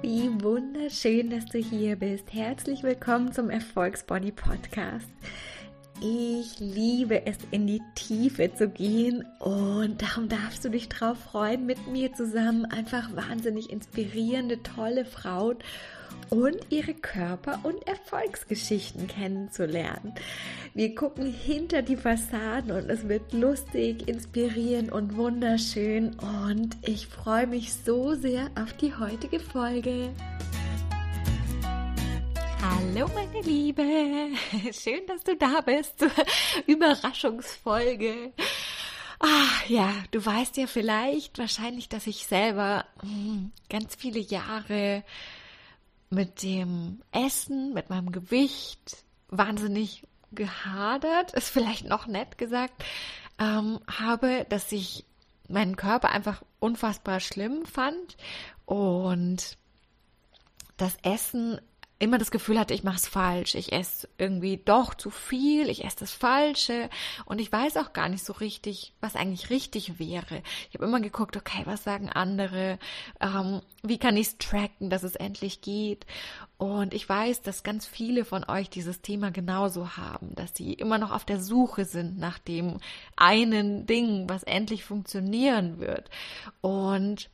[0.00, 2.32] Wie wunderschön, dass du hier bist.
[2.32, 5.10] Herzlich willkommen zum Erfolgsbody Podcast.
[6.00, 11.66] Ich liebe es, in die Tiefe zu gehen und darum darfst du dich drauf freuen,
[11.66, 15.56] mit mir zusammen einfach wahnsinnig inspirierende, tolle Frauen
[16.30, 20.14] und ihre Körper- und Erfolgsgeschichten kennenzulernen.
[20.74, 27.46] Wir gucken hinter die Fassaden und es wird lustig, inspirierend und wunderschön und ich freue
[27.46, 30.10] mich so sehr auf die heutige Folge.
[32.60, 33.82] Hallo meine Liebe,
[34.72, 36.10] schön, dass du da bist zur
[36.66, 38.32] Überraschungsfolge.
[39.20, 45.02] Ah, ja, du weißt ja vielleicht wahrscheinlich, dass ich selber hm, ganz viele Jahre
[46.10, 52.84] mit dem Essen, mit meinem Gewicht wahnsinnig gehadert, ist vielleicht noch nett gesagt,
[53.38, 55.04] ähm, habe, dass ich
[55.48, 58.16] meinen Körper einfach unfassbar schlimm fand
[58.66, 59.56] und
[60.76, 61.60] das Essen
[61.98, 63.54] immer das Gefühl hatte, ich mache es falsch.
[63.54, 66.88] Ich esse irgendwie doch zu viel, ich esse das Falsche
[67.24, 70.42] und ich weiß auch gar nicht so richtig, was eigentlich richtig wäre.
[70.68, 72.78] Ich habe immer geguckt, okay, was sagen andere?
[73.20, 76.06] Ähm, wie kann ich es tracken, dass es endlich geht?
[76.56, 80.98] Und ich weiß, dass ganz viele von euch dieses Thema genauso haben, dass sie immer
[80.98, 82.78] noch auf der Suche sind nach dem
[83.16, 86.10] einen Ding, was endlich funktionieren wird.
[86.60, 87.28] Und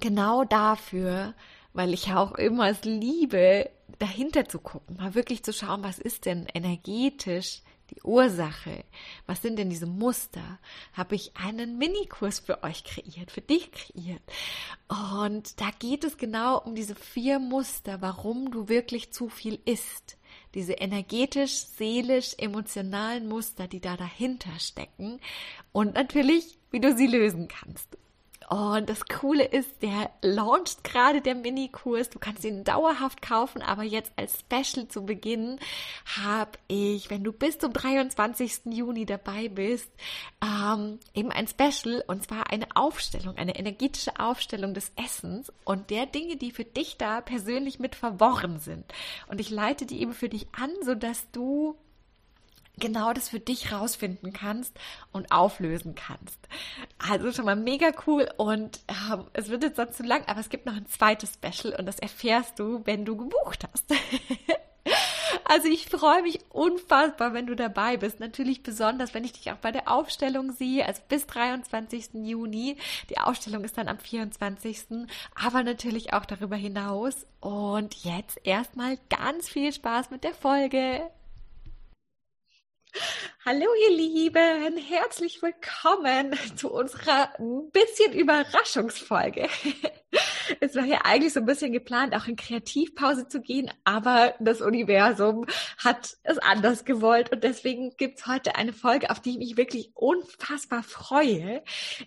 [0.00, 1.34] genau dafür
[1.72, 6.26] weil ich auch immer es liebe, dahinter zu gucken, mal wirklich zu schauen, was ist
[6.26, 8.84] denn energetisch die Ursache,
[9.26, 10.58] was sind denn diese Muster,
[10.92, 14.22] habe ich einen Minikurs für euch kreiert, für dich kreiert.
[14.88, 20.16] Und da geht es genau um diese vier Muster, warum du wirklich zu viel isst.
[20.54, 25.20] Diese energetisch, seelisch, emotionalen Muster, die da dahinter stecken
[25.72, 27.96] und natürlich, wie du sie lösen kannst.
[28.50, 32.10] Und das Coole ist, der launcht gerade der Minikurs.
[32.10, 35.60] Du kannst ihn dauerhaft kaufen, aber jetzt als Special zu Beginn
[36.20, 38.62] habe ich, wenn du bis zum 23.
[38.72, 39.88] Juni dabei bist,
[40.42, 46.06] ähm, eben ein Special und zwar eine Aufstellung, eine energetische Aufstellung des Essens und der
[46.06, 48.84] Dinge, die für dich da persönlich mit verworren sind.
[49.28, 51.76] Und ich leite die eben für dich an, sodass du
[52.80, 54.76] genau das für dich rausfinden kannst
[55.12, 56.38] und auflösen kannst.
[56.98, 60.48] Also schon mal mega cool und äh, es wird jetzt sonst zu lang, aber es
[60.48, 63.84] gibt noch ein zweites Special und das erfährst du, wenn du gebucht hast.
[65.44, 68.20] Also ich freue mich unfassbar, wenn du dabei bist.
[68.20, 72.10] Natürlich besonders, wenn ich dich auch bei der Aufstellung sehe, also bis 23.
[72.22, 72.76] Juni.
[73.08, 75.08] Die Ausstellung ist dann am 24.
[75.34, 77.26] Aber natürlich auch darüber hinaus.
[77.40, 81.10] Und jetzt erstmal ganz viel Spaß mit der Folge.
[83.44, 89.48] Hallo ihr Lieben, herzlich willkommen zu unserer ein bisschen Überraschungsfolge.
[90.58, 94.60] Es war ja eigentlich so ein bisschen geplant, auch in Kreativpause zu gehen, aber das
[94.60, 95.46] Universum
[95.78, 99.92] hat es anders gewollt und deswegen gibt's heute eine Folge, auf die ich mich wirklich
[99.94, 101.62] unfassbar freue.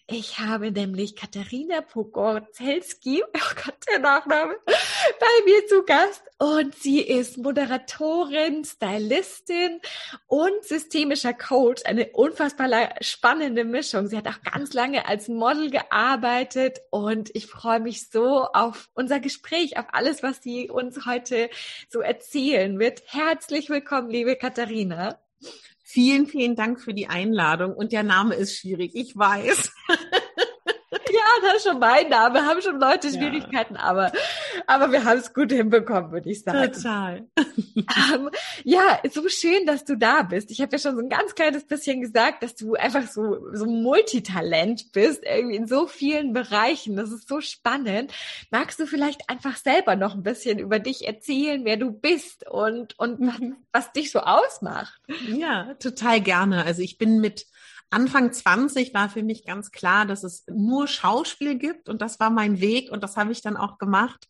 [0.07, 7.01] Ich habe nämlich Katharina Pogorzelski, oh Gott, der Nachname, bei mir zu Gast und sie
[7.01, 9.79] ist Moderatorin, Stylistin
[10.27, 11.83] und systemischer Coach.
[11.85, 14.07] Eine unfassbar spannende Mischung.
[14.07, 19.19] Sie hat auch ganz lange als Model gearbeitet und ich freue mich so auf unser
[19.19, 21.49] Gespräch, auf alles, was sie uns heute
[21.89, 23.03] so erzählen wird.
[23.05, 25.19] Herzlich willkommen, liebe Katharina.
[25.83, 27.73] Vielen, vielen Dank für die Einladung.
[27.73, 29.71] Und der Name ist schwierig, ich weiß.
[31.41, 33.81] das ist schon mein Name, haben schon Leute Schwierigkeiten, ja.
[33.81, 34.11] aber,
[34.67, 36.71] aber wir haben es gut hinbekommen, würde ich sagen.
[36.71, 37.27] Total.
[37.75, 38.29] ähm,
[38.63, 40.51] ja, so schön, dass du da bist.
[40.51, 43.65] Ich habe ja schon so ein ganz kleines bisschen gesagt, dass du einfach so, so
[43.65, 46.95] Multitalent bist, irgendwie in so vielen Bereichen.
[46.95, 48.13] Das ist so spannend.
[48.51, 52.97] Magst du vielleicht einfach selber noch ein bisschen über dich erzählen, wer du bist und,
[52.99, 53.55] und was, mhm.
[53.71, 55.01] was dich so ausmacht?
[55.27, 56.65] Ja, total gerne.
[56.65, 57.45] Also ich bin mit
[57.93, 62.29] Anfang 20 war für mich ganz klar, dass es nur Schauspiel gibt und das war
[62.29, 64.27] mein Weg und das habe ich dann auch gemacht.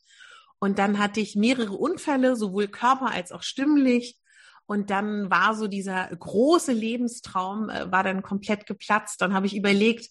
[0.60, 4.18] Und dann hatte ich mehrere Unfälle, sowohl körper als auch stimmlich.
[4.66, 9.22] Und dann war so dieser große Lebenstraum, äh, war dann komplett geplatzt.
[9.22, 10.10] Dann habe ich überlegt,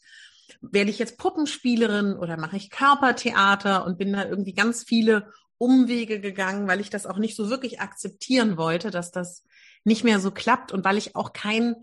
[0.61, 6.21] werde ich jetzt Puppenspielerin oder mache ich Körpertheater und bin da irgendwie ganz viele Umwege
[6.21, 9.44] gegangen, weil ich das auch nicht so wirklich akzeptieren wollte, dass das
[9.85, 11.76] nicht mehr so klappt und weil ich auch kein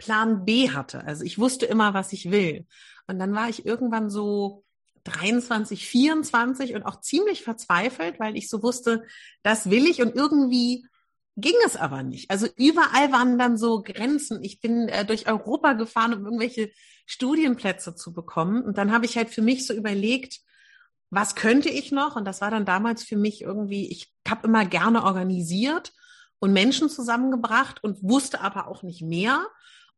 [0.00, 1.04] Plan B hatte.
[1.04, 2.66] Also ich wusste immer, was ich will.
[3.06, 4.64] Und dann war ich irgendwann so
[5.04, 9.04] 23, 24 und auch ziemlich verzweifelt, weil ich so wusste,
[9.42, 10.86] das will ich und irgendwie
[11.36, 12.30] ging es aber nicht.
[12.30, 14.42] Also überall waren dann so Grenzen.
[14.42, 16.70] Ich bin äh, durch Europa gefahren, um irgendwelche
[17.06, 18.62] Studienplätze zu bekommen.
[18.62, 20.40] Und dann habe ich halt für mich so überlegt,
[21.10, 22.16] was könnte ich noch?
[22.16, 25.92] Und das war dann damals für mich irgendwie, ich habe immer gerne organisiert
[26.38, 29.46] und Menschen zusammengebracht und wusste aber auch nicht mehr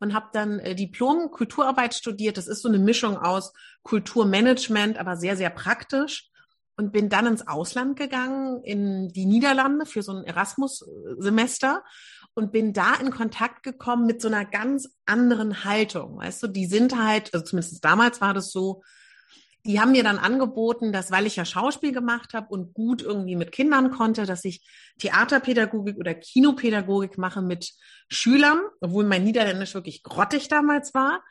[0.03, 2.37] und habe dann äh, Diplom Kulturarbeit studiert.
[2.37, 3.53] Das ist so eine Mischung aus
[3.85, 6.29] Kulturmanagement, aber sehr, sehr praktisch.
[6.77, 11.85] Und bin dann ins Ausland gegangen, in die Niederlande für so ein Erasmus-Semester
[12.35, 16.17] und bin da in Kontakt gekommen mit so einer ganz anderen Haltung.
[16.17, 18.83] Weißt du, die sind halt, also zumindest damals war das so,
[19.65, 23.37] die haben mir dann angeboten, dass weil ich ja Schauspiel gemacht habe und gut irgendwie
[23.37, 24.67] mit Kindern konnte, dass ich
[24.99, 27.73] Theaterpädagogik oder Kinopädagogik mache mit
[28.09, 31.23] Schülern, obwohl mein Niederländisch wirklich grottig damals war.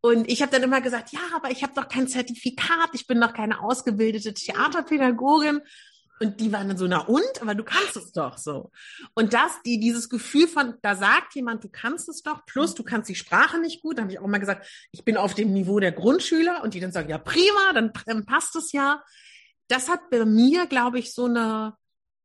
[0.00, 3.20] Und ich habe dann immer gesagt, ja, aber ich habe doch kein Zertifikat, ich bin
[3.20, 5.60] doch keine ausgebildete Theaterpädagogin.
[6.18, 7.42] Und die waren dann so, na und?
[7.42, 8.70] Aber du kannst es doch so.
[9.14, 12.82] Und das, die, dieses Gefühl von, da sagt jemand, du kannst es doch, plus du
[12.82, 13.98] kannst die Sprache nicht gut.
[13.98, 16.80] Da habe ich auch mal gesagt, ich bin auf dem Niveau der Grundschüler und die
[16.80, 19.02] dann sagen, ja, prima, dann, dann passt es ja.
[19.68, 21.74] Das hat bei mir, glaube ich, so eine,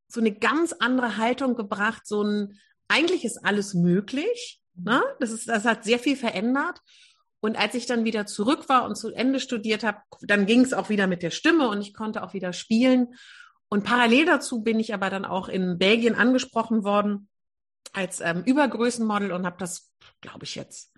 [0.08, 4.62] so eine ganz andere Haltung gebracht, so ein, eigentlich ist alles möglich.
[4.76, 5.02] Ne?
[5.20, 6.80] Das, ist, das hat sehr viel verändert.
[7.42, 10.74] Und als ich dann wieder zurück war und zu Ende studiert habe, dann ging es
[10.74, 13.16] auch wieder mit der Stimme und ich konnte auch wieder spielen.
[13.73, 17.29] Und parallel dazu bin ich aber dann auch in Belgien angesprochen worden
[17.94, 20.91] als ähm, Übergrößenmodel und habe das, glaube ich jetzt,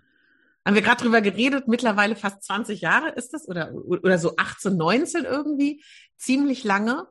[0.66, 4.76] haben wir gerade drüber geredet, mittlerweile fast 20 Jahre ist das oder, oder so 18,
[4.76, 5.84] 19 irgendwie,
[6.16, 7.06] ziemlich lange.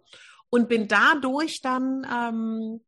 [0.49, 2.81] Und bin dadurch dann, ähm,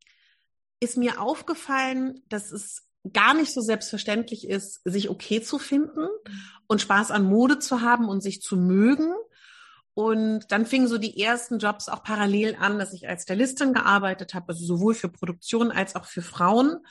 [0.78, 6.08] ist mir aufgefallen, dass es gar nicht so selbstverständlich ist, sich okay zu finden
[6.66, 9.14] und Spaß an Mode zu haben und sich zu mögen
[9.96, 14.34] und dann fingen so die ersten Jobs auch parallel an, dass ich als Stylistin gearbeitet
[14.34, 16.84] habe, also sowohl für Produktion als auch für Frauen.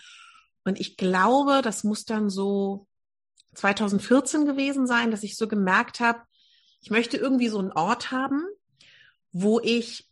[0.64, 2.88] Und ich glaube, das muss dann so
[3.54, 6.22] 2014 gewesen sein, dass ich so gemerkt habe,
[6.82, 8.44] ich möchte irgendwie so einen Ort haben,
[9.32, 10.10] wo ich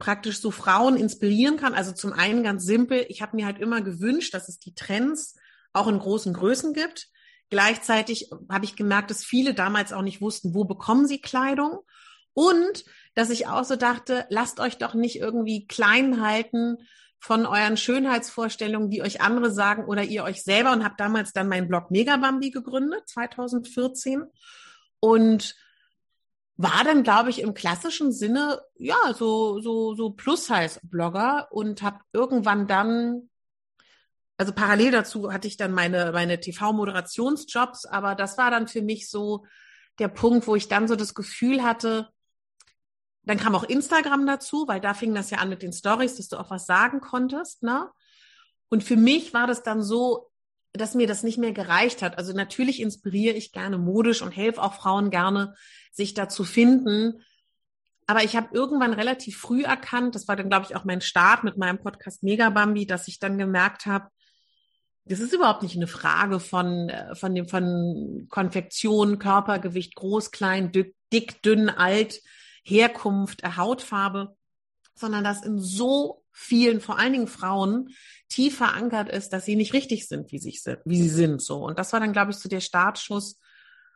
[0.00, 1.74] praktisch so Frauen inspirieren kann.
[1.74, 5.36] Also zum einen ganz simpel, ich habe mir halt immer gewünscht, dass es die Trends
[5.72, 7.06] auch in großen Größen gibt.
[7.50, 11.82] Gleichzeitig habe ich gemerkt, dass viele damals auch nicht wussten, wo bekommen sie Kleidung.
[12.36, 12.84] Und
[13.14, 16.76] dass ich auch so dachte, lasst euch doch nicht irgendwie klein halten
[17.18, 21.48] von euren Schönheitsvorstellungen, die euch andere sagen oder ihr euch selber und habe damals dann
[21.48, 24.24] meinen Blog Megabambi gegründet, 2014.
[25.00, 25.56] Und
[26.58, 32.66] war dann, glaube ich, im klassischen Sinne, ja, so, so, so Plus-Size-Blogger und habe irgendwann
[32.66, 33.30] dann,
[34.36, 39.08] also parallel dazu hatte ich dann meine, meine TV-Moderationsjobs, aber das war dann für mich
[39.08, 39.46] so
[39.98, 42.10] der Punkt, wo ich dann so das Gefühl hatte,
[43.26, 46.28] dann kam auch Instagram dazu, weil da fing das ja an mit den Stories, dass
[46.28, 47.90] du auch was sagen konntest, ne?
[48.68, 50.30] Und für mich war das dann so,
[50.72, 52.18] dass mir das nicht mehr gereicht hat.
[52.18, 55.54] Also natürlich inspiriere ich gerne modisch und helfe auch Frauen gerne,
[55.92, 57.22] sich da zu finden.
[58.06, 61.44] Aber ich habe irgendwann relativ früh erkannt, das war dann, glaube ich, auch mein Start
[61.44, 64.08] mit meinem Podcast Megabambi, dass ich dann gemerkt habe,
[65.08, 70.72] das ist überhaupt nicht eine Frage von, äh, von dem, von Konfektion, Körpergewicht, groß, klein,
[70.72, 72.20] dick dünn, alt.
[72.66, 74.36] Herkunft, Hautfarbe,
[74.94, 77.90] sondern dass in so vielen, vor allen Dingen Frauen,
[78.28, 81.40] tief verankert ist, dass sie nicht richtig sind, wie, sich, wie sie sind.
[81.40, 81.64] So.
[81.64, 83.38] Und das war dann, glaube ich, so der Startschuss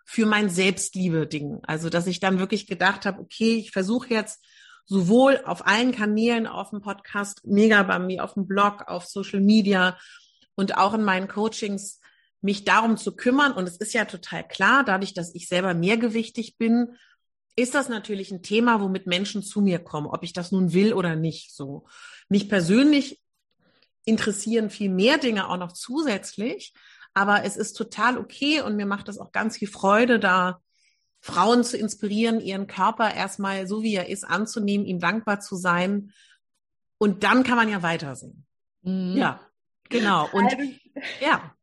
[0.04, 1.60] für mein Selbstliebe-Ding.
[1.64, 4.44] Also, dass ich dann wirklich gedacht habe, okay, ich versuche jetzt
[4.86, 9.40] sowohl auf allen Kanälen, auf dem Podcast Mega bei mir, auf dem Blog, auf Social
[9.40, 9.98] Media
[10.54, 12.00] und auch in meinen Coachings,
[12.40, 13.52] mich darum zu kümmern.
[13.52, 16.96] Und es ist ja total klar, dadurch, dass ich selber mehrgewichtig bin,
[17.60, 20.92] ist das natürlich ein Thema, womit Menschen zu mir kommen, ob ich das nun will
[20.92, 21.54] oder nicht.
[21.54, 21.86] So.
[22.28, 23.20] Mich persönlich
[24.04, 26.74] interessieren viel mehr Dinge auch noch zusätzlich,
[27.14, 30.60] aber es ist total okay und mir macht das auch ganz viel Freude, da
[31.20, 36.12] Frauen zu inspirieren, ihren Körper erstmal so wie er ist anzunehmen, ihm dankbar zu sein.
[36.98, 38.46] Und dann kann man ja weitersehen.
[38.82, 39.16] Mhm.
[39.16, 39.40] Ja,
[39.88, 40.28] genau.
[40.32, 40.62] Und also
[41.20, 41.54] ja.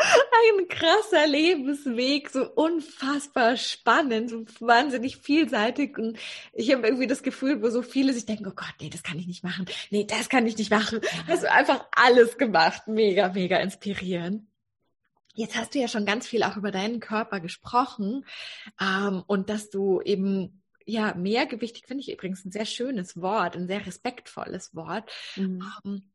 [0.00, 5.98] Ein krasser Lebensweg, so unfassbar spannend, so wahnsinnig vielseitig.
[5.98, 6.18] Und
[6.52, 9.18] ich habe irgendwie das Gefühl, wo so viele sich denken, oh Gott, nee, das kann
[9.18, 9.66] ich nicht machen.
[9.90, 11.00] Nee, das kann ich nicht machen.
[11.26, 12.88] Hast du einfach alles gemacht.
[12.88, 14.46] Mega, mega inspirierend.
[15.34, 18.24] Jetzt hast du ja schon ganz viel auch über deinen Körper gesprochen
[18.80, 23.68] ähm, und dass du eben ja mehrgewichtig finde ich übrigens ein sehr schönes Wort, ein
[23.68, 25.10] sehr respektvolles Wort.
[25.36, 25.62] Mhm.
[25.84, 26.09] Ähm,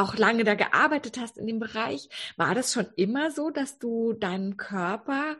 [0.00, 4.12] auch lange da gearbeitet hast in dem Bereich, war das schon immer so, dass du
[4.14, 5.36] deinen Körper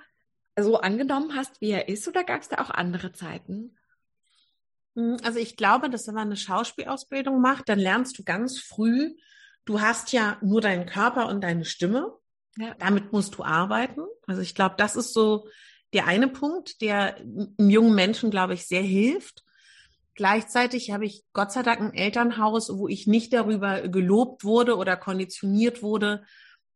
[0.58, 3.76] so angenommen hast, wie er ist, oder gab es da auch andere Zeiten?
[4.94, 9.14] Hm, also ich glaube, dass wenn man eine Schauspielausbildung macht, dann lernst du ganz früh,
[9.64, 12.12] du hast ja nur deinen Körper und deine Stimme.
[12.56, 12.74] Ja.
[12.78, 14.02] Damit musst du arbeiten.
[14.26, 15.46] Also ich glaube, das ist so
[15.92, 17.16] der eine Punkt, der
[17.58, 19.44] jungen Menschen, glaube ich, sehr hilft.
[20.20, 24.94] Gleichzeitig habe ich Gott sei Dank ein Elternhaus, wo ich nicht darüber gelobt wurde oder
[24.94, 26.24] konditioniert wurde,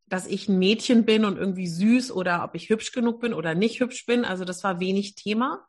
[0.07, 3.55] dass ich ein Mädchen bin und irgendwie süß oder ob ich hübsch genug bin oder
[3.55, 4.25] nicht hübsch bin.
[4.25, 5.63] Also das war wenig Thema,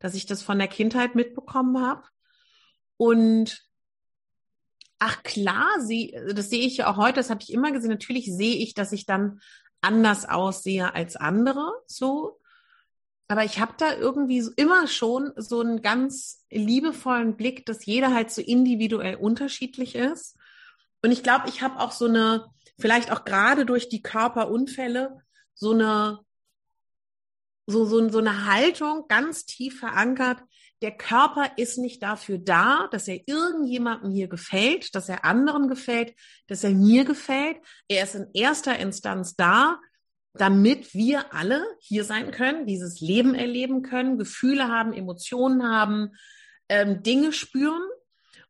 [0.00, 2.02] dass ich das von der Kindheit mitbekommen habe.
[2.96, 3.64] Und
[4.98, 5.86] ach klar, das
[6.50, 7.90] sehe ich ja auch heute, das habe ich immer gesehen.
[7.90, 9.38] Natürlich sehe ich, dass ich dann
[9.80, 12.39] anders aussehe als andere, so.
[13.30, 18.32] Aber ich habe da irgendwie immer schon so einen ganz liebevollen Blick, dass jeder halt
[18.32, 20.36] so individuell unterschiedlich ist.
[21.00, 22.46] Und ich glaube, ich habe auch so eine,
[22.76, 25.16] vielleicht auch gerade durch die Körperunfälle,
[25.54, 26.18] so eine,
[27.66, 30.42] so, so, so eine Haltung ganz tief verankert.
[30.82, 36.16] Der Körper ist nicht dafür da, dass er irgendjemandem hier gefällt, dass er anderen gefällt,
[36.48, 37.58] dass er mir gefällt.
[37.86, 39.78] Er ist in erster Instanz da,
[40.34, 46.12] damit wir alle hier sein können, dieses Leben erleben können, Gefühle haben, Emotionen haben,
[46.68, 47.82] ähm, Dinge spüren.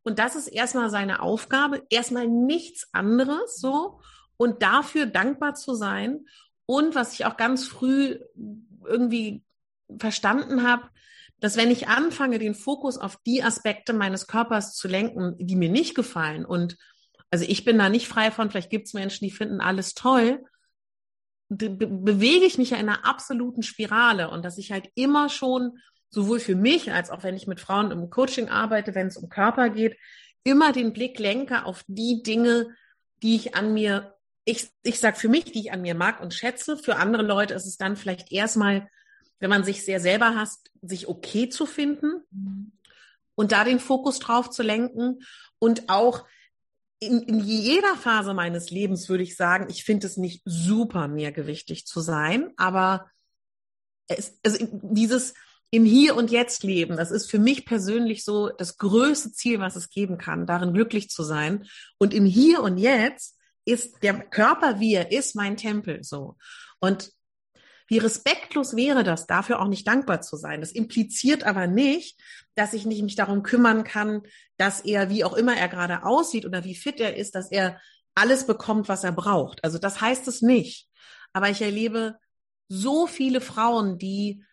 [0.03, 4.01] Und das ist erstmal seine Aufgabe, erstmal nichts anderes so
[4.37, 6.27] und dafür dankbar zu sein.
[6.67, 8.19] Und was ich auch ganz früh
[8.87, 9.43] irgendwie
[9.99, 10.89] verstanden habe,
[11.41, 15.71] dass wenn ich anfange, den Fokus auf die Aspekte meines Körpers zu lenken, die mir
[15.71, 16.77] nicht gefallen und
[17.31, 20.43] also ich bin da nicht frei von, vielleicht gibt es Menschen, die finden alles toll,
[21.51, 25.79] be bewege ich mich ja in einer absoluten Spirale und dass ich halt immer schon,
[26.09, 29.29] sowohl für mich als auch wenn ich mit Frauen im Coaching arbeite, wenn es um
[29.29, 29.97] Körper geht,
[30.45, 32.69] immer den Blick lenke auf die Dinge,
[33.23, 34.15] die ich an mir,
[34.45, 36.77] ich, ich sag für mich, die ich an mir mag und schätze.
[36.77, 38.89] Für andere Leute ist es dann vielleicht erstmal,
[39.39, 42.73] wenn man sich sehr selber hasst, sich okay zu finden mhm.
[43.35, 45.21] und da den Fokus drauf zu lenken
[45.59, 46.27] und auch
[47.01, 51.87] in, in jeder Phase meines Lebens würde ich sagen, ich finde es nicht super mehrgewichtig
[51.87, 53.11] zu sein, aber
[54.07, 55.35] es, also dieses
[55.71, 59.77] im Hier und Jetzt leben, das ist für mich persönlich so das größte Ziel, was
[59.77, 61.67] es geben kann, darin glücklich zu sein.
[61.99, 66.37] Und im Hier und Jetzt ist der Körper, wie er ist, mein Tempel so.
[66.81, 67.13] Und
[67.87, 70.61] wie respektlos wäre das, dafür auch nicht dankbar zu sein.
[70.61, 72.21] Das impliziert aber nicht,
[72.55, 74.23] dass ich nicht mich darum kümmern kann,
[74.57, 77.81] dass er, wie auch immer er gerade aussieht oder wie fit er ist, dass er
[78.15, 79.65] alles bekommt, was er braucht.
[79.65, 80.89] Also das heißt es nicht.
[81.33, 82.19] Aber ich erlebe
[82.69, 84.45] so viele Frauen, die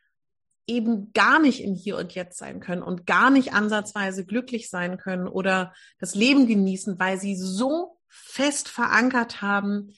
[0.68, 4.98] eben gar nicht im Hier und Jetzt sein können und gar nicht ansatzweise glücklich sein
[4.98, 9.94] können oder das Leben genießen, weil sie so fest verankert haben,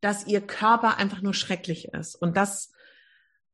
[0.00, 2.14] dass ihr Körper einfach nur schrecklich ist.
[2.14, 2.74] Und das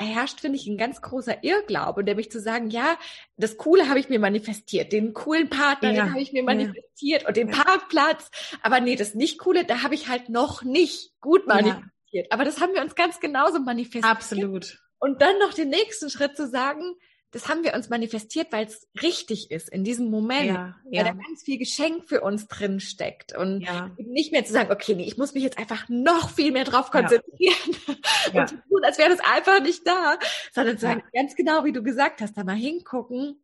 [0.05, 2.97] herrscht, finde ich, ein ganz großer Irrglaube, nämlich zu sagen, ja,
[3.37, 6.05] das Coole habe ich mir manifestiert, den coolen Partner, ja.
[6.05, 7.28] den habe ich mir manifestiert ja.
[7.28, 8.31] und den Parkplatz,
[8.62, 11.90] aber nee, das nicht Coole, da habe ich halt noch nicht gut manifestiert.
[12.11, 12.23] Ja.
[12.31, 14.05] Aber das haben wir uns ganz genauso manifestiert.
[14.05, 14.81] Absolut.
[14.99, 16.83] Und dann noch den nächsten Schritt zu sagen,
[17.30, 21.04] das haben wir uns manifestiert, weil es richtig ist in diesem Moment, ja, ja.
[21.04, 23.90] weil da ganz viel Geschenk für uns drin steckt und ja.
[23.99, 26.90] nicht mehr zu sagen, okay, nee, ich muss mich jetzt einfach noch viel mehr drauf
[26.90, 27.76] konzentrieren
[28.32, 30.18] und tun, als wäre das einfach nicht da,
[30.52, 33.42] sondern zu sagen, ganz genau, wie du gesagt hast, da mal hingucken,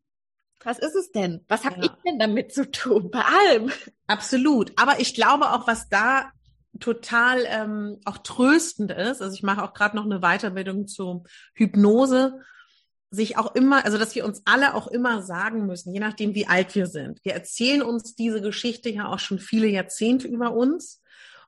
[0.62, 1.44] was ist es denn?
[1.48, 3.10] Was habe ich denn damit zu tun?
[3.10, 3.70] Bei allem.
[4.06, 4.72] Absolut.
[4.76, 6.32] Aber ich glaube auch, was da
[6.80, 9.20] total ähm, auch tröstend ist.
[9.20, 12.40] Also ich mache auch gerade noch eine Weiterbildung zur Hypnose
[13.14, 16.46] sich auch immer, also dass wir uns alle auch immer sagen müssen, je nachdem wie
[16.46, 17.20] alt wir sind.
[17.24, 21.00] Wir erzählen uns diese Geschichte ja auch schon viele Jahrzehnte über uns.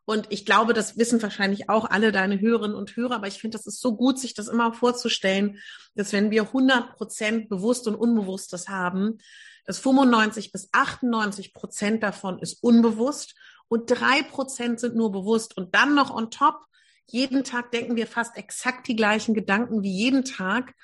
[0.04, 3.58] Und ich glaube, das wissen wahrscheinlich auch alle deine Hörerinnen und Hörer, aber ich finde,
[3.58, 5.58] das ist so gut, sich das immer vorzustellen,
[5.96, 9.18] dass wenn wir 100 Prozent bewusst und Unbewusstes haben,
[9.64, 13.34] dass 95 bis 98 Prozent davon ist unbewusst
[13.66, 16.60] und drei Prozent sind nur bewusst und dann noch on top.
[17.08, 20.74] Jeden Tag denken wir fast exakt die gleichen Gedanken wie jeden Tag.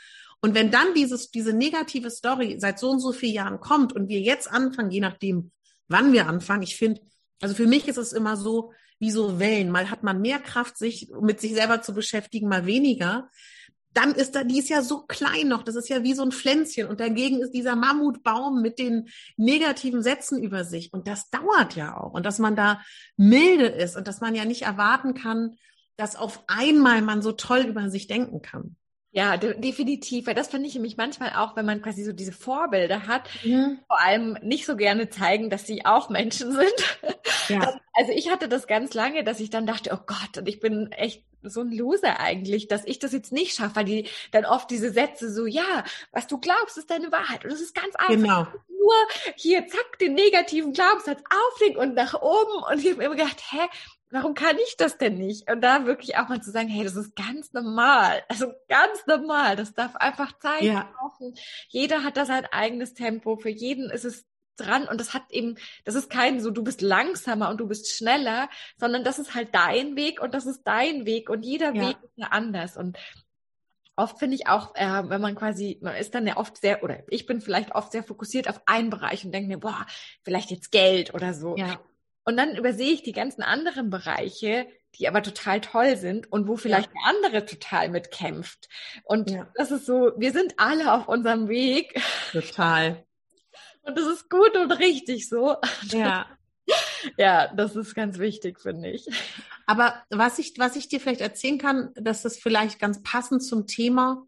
[0.43, 4.09] Und wenn dann dieses, diese negative Story seit so und so vielen Jahren kommt und
[4.09, 5.53] wir jetzt anfangen, je nachdem,
[5.87, 7.01] wann wir anfangen, ich finde,
[7.41, 9.71] also für mich ist es immer so, wie so Wellen.
[9.71, 13.31] Mal hat man mehr Kraft, sich mit sich selber zu beschäftigen, mal weniger.
[13.93, 16.33] Dann ist da, die ist ja so klein noch, das ist ja wie so ein
[16.33, 16.89] Pflänzchen.
[16.89, 20.93] Und dagegen ist dieser Mammutbaum mit den negativen Sätzen über sich.
[20.93, 22.13] Und das dauert ja auch.
[22.13, 22.81] Und dass man da
[23.17, 25.57] milde ist und dass man ja nicht erwarten kann,
[25.97, 28.77] dass auf einmal man so toll über sich denken kann.
[29.15, 30.27] Ja, de definitiv.
[30.27, 33.79] Weil das finde ich nämlich manchmal auch, wenn man quasi so diese Vorbilder hat, mhm.
[33.87, 36.75] vor allem nicht so gerne zeigen, dass sie auch Menschen sind.
[37.49, 37.79] Ja.
[37.95, 40.91] Also ich hatte das ganz lange, dass ich dann dachte, oh Gott, und ich bin
[40.93, 44.71] echt so ein Loser eigentlich, dass ich das jetzt nicht schaffe, weil die dann oft
[44.71, 47.45] diese Sätze so, ja, was du glaubst, ist deine Wahrheit.
[47.45, 48.15] Und das ist ganz einfach.
[48.15, 48.47] Genau.
[48.69, 48.95] Nur
[49.37, 52.63] hier, zack, den negativen Glaubenssatz auflegen und nach oben.
[52.71, 53.69] Und ich habe mir immer gedacht, hä,
[54.13, 55.51] warum kann ich das denn nicht?
[55.51, 58.23] Und da wirklich auch mal zu sagen, hey, das ist ganz normal.
[58.29, 59.57] Also ganz normal.
[59.57, 60.93] Das darf einfach Zeit ja.
[60.97, 61.35] brauchen.
[61.69, 63.37] Jeder hat da sein eigenes Tempo.
[63.37, 64.27] Für jeden ist es
[64.57, 67.91] dran und das hat eben, das ist kein so, du bist langsamer und du bist
[67.91, 71.89] schneller, sondern das ist halt dein Weg und das ist dein Weg und jeder ja.
[71.89, 72.99] Weg ist ja anders und
[73.97, 77.03] oft finde ich auch, äh, wenn man quasi, man ist dann ja oft sehr, oder
[77.09, 79.87] ich bin vielleicht oft sehr fokussiert auf einen Bereich und denke mir, boah,
[80.23, 81.57] vielleicht jetzt Geld oder so.
[81.57, 81.81] Ja.
[82.25, 86.57] Und dann übersehe ich die ganzen anderen Bereiche, die aber total toll sind und wo
[86.57, 86.93] vielleicht ja.
[86.93, 88.69] der andere total mitkämpft.
[89.05, 89.49] Und ja.
[89.55, 92.01] das ist so, wir sind alle auf unserem Weg.
[92.31, 93.05] Total.
[93.85, 95.57] Und das ist gut und richtig so.
[95.89, 96.27] Ja.
[97.17, 99.09] Ja, das ist ganz wichtig, finde ich.
[99.67, 103.67] Aber was ich, was ich dir vielleicht erzählen kann, dass das vielleicht ganz passend zum
[103.67, 104.25] Thema.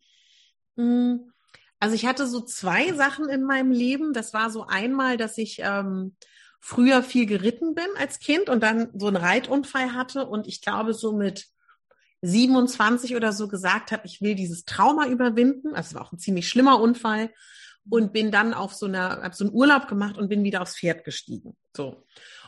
[0.76, 1.32] Hm,
[1.78, 4.12] also ich hatte so zwei Sachen in meinem Leben.
[4.12, 6.16] Das war so einmal, dass ich ähm,
[6.66, 10.94] früher viel geritten bin als Kind und dann so einen Reitunfall hatte und ich glaube
[10.94, 11.44] so mit
[12.22, 15.74] 27 oder so gesagt habe, ich will dieses Trauma überwinden.
[15.74, 17.30] Also war auch ein ziemlich schlimmer Unfall
[17.90, 20.78] und bin dann auf so einer, habe so einen Urlaub gemacht und bin wieder aufs
[20.78, 21.54] Pferd gestiegen.
[21.76, 22.06] So.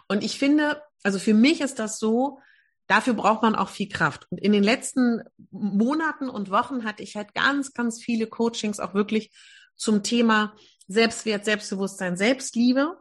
[0.08, 2.38] Und ich finde, also für mich ist das so,
[2.87, 4.26] dafür braucht man auch viel Kraft.
[4.30, 8.95] Und in den letzten Monaten und Wochen hatte ich halt ganz, ganz viele Coachings auch
[8.95, 9.30] wirklich
[9.76, 10.54] zum Thema
[10.88, 12.97] Selbstwert, Selbstbewusstsein, Selbstliebe.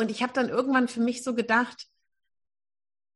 [0.00, 1.86] Und ich habe dann irgendwann für mich so gedacht,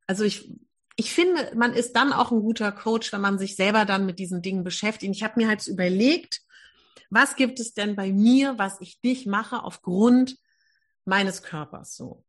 [0.06, 0.52] also ich,
[0.96, 4.18] ich finde, man ist dann auch ein guter Coach, wenn man sich selber dann mit
[4.18, 5.16] diesen Dingen beschäftigt.
[5.16, 6.42] Ich habe mir halt überlegt,
[7.08, 10.36] was gibt es denn bei mir, was ich dich mache aufgrund
[11.06, 12.22] meines Körpers so.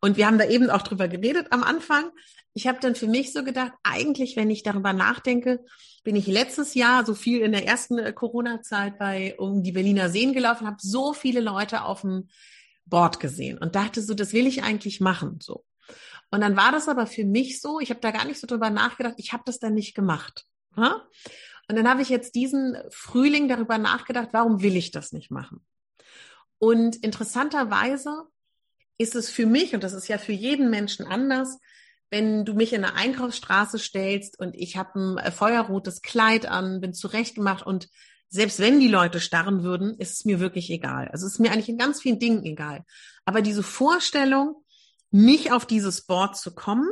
[0.00, 2.10] Und wir haben da eben auch drüber geredet am Anfang.
[2.54, 5.62] Ich habe dann für mich so gedacht, eigentlich, wenn ich darüber nachdenke,
[6.02, 10.08] bin ich letztes Jahr so viel in der ersten äh, Corona-Zeit bei um die Berliner
[10.08, 12.30] Seen gelaufen, habe so viele Leute auf dem
[12.88, 15.64] Board gesehen und dachte so, das will ich eigentlich machen, so.
[16.30, 18.70] Und dann war das aber für mich so, ich habe da gar nicht so drüber
[18.70, 20.44] nachgedacht, ich habe das dann nicht gemacht.
[20.76, 21.06] Ja?
[21.68, 25.64] Und dann habe ich jetzt diesen Frühling darüber nachgedacht, warum will ich das nicht machen?
[26.58, 28.24] Und interessanterweise
[28.98, 31.58] ist es für mich, und das ist ja für jeden Menschen anders,
[32.10, 36.80] wenn du mich in eine Einkaufsstraße stellst und ich habe ein äh, feuerrotes Kleid an,
[36.80, 37.88] bin zurechtgemacht und
[38.28, 41.08] selbst wenn die Leute starren würden, ist es mir wirklich egal.
[41.08, 42.84] Also es ist mir eigentlich in ganz vielen Dingen egal.
[43.24, 44.64] Aber diese Vorstellung,
[45.10, 46.88] nicht auf dieses Board zu kommen,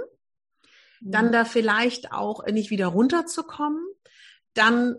[1.01, 1.33] dann mhm.
[1.33, 3.81] da vielleicht auch nicht wieder runterzukommen,
[4.55, 4.97] dann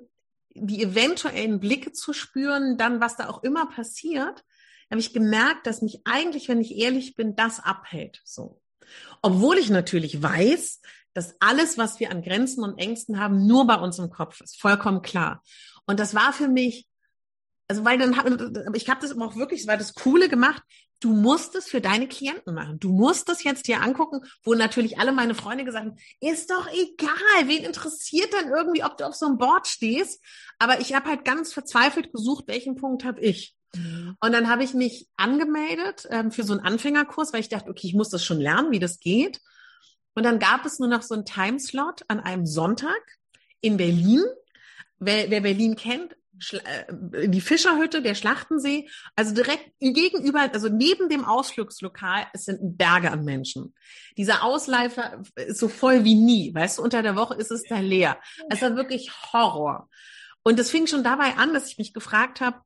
[0.53, 4.43] die eventuellen Blicke zu spüren, dann was da auch immer passiert,
[4.89, 8.21] habe ich gemerkt, dass mich eigentlich, wenn ich ehrlich bin, das abhält.
[8.23, 8.61] So.
[9.21, 10.81] Obwohl ich natürlich weiß,
[11.13, 14.59] dass alles, was wir an Grenzen und Ängsten haben, nur bei uns im Kopf ist.
[14.61, 15.43] Vollkommen klar.
[15.87, 16.85] Und das war für mich,
[17.67, 20.61] also weil dann habe ich habe das immer auch wirklich, es war das Coole gemacht.
[20.99, 22.79] Du musst es für deine Klienten machen.
[22.79, 26.67] Du musst es jetzt dir angucken, wo natürlich alle meine Freunde gesagt haben, ist doch
[26.71, 30.23] egal, wen interessiert dann irgendwie, ob du auf so einem Board stehst.
[30.59, 33.55] Aber ich habe halt ganz verzweifelt gesucht, welchen Punkt habe ich.
[33.75, 34.17] Mhm.
[34.19, 37.87] Und dann habe ich mich angemeldet ähm, für so einen Anfängerkurs, weil ich dachte, okay,
[37.87, 39.39] ich muss das schon lernen, wie das geht.
[40.15, 43.19] Und dann gab es nur noch so einen Timeslot an einem Sonntag
[43.61, 44.23] in Berlin
[44.99, 46.15] wer, wer Berlin kennt,
[46.51, 53.11] äh, die Fischerhütte, der Schlachtensee, also direkt gegenüber, also neben dem Ausflugslokal, es sind Berge
[53.11, 53.73] an Menschen.
[54.17, 57.79] Dieser Ausleifer ist so voll wie nie, weißt du, unter der Woche ist es da
[57.79, 58.19] leer.
[58.49, 59.89] Es war wirklich Horror.
[60.43, 62.61] Und es fing schon dabei an, dass ich mich gefragt habe,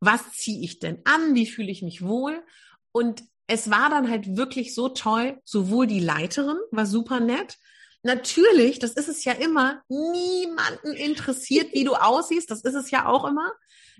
[0.00, 1.34] was ziehe ich denn an?
[1.34, 2.44] Wie fühle ich mich wohl?
[2.92, 7.56] Und es war dann halt wirklich so toll, sowohl die Leiterin war super nett,
[8.02, 13.06] Natürlich, das ist es ja immer, niemanden interessiert, wie du aussiehst, das ist es ja
[13.06, 13.52] auch immer.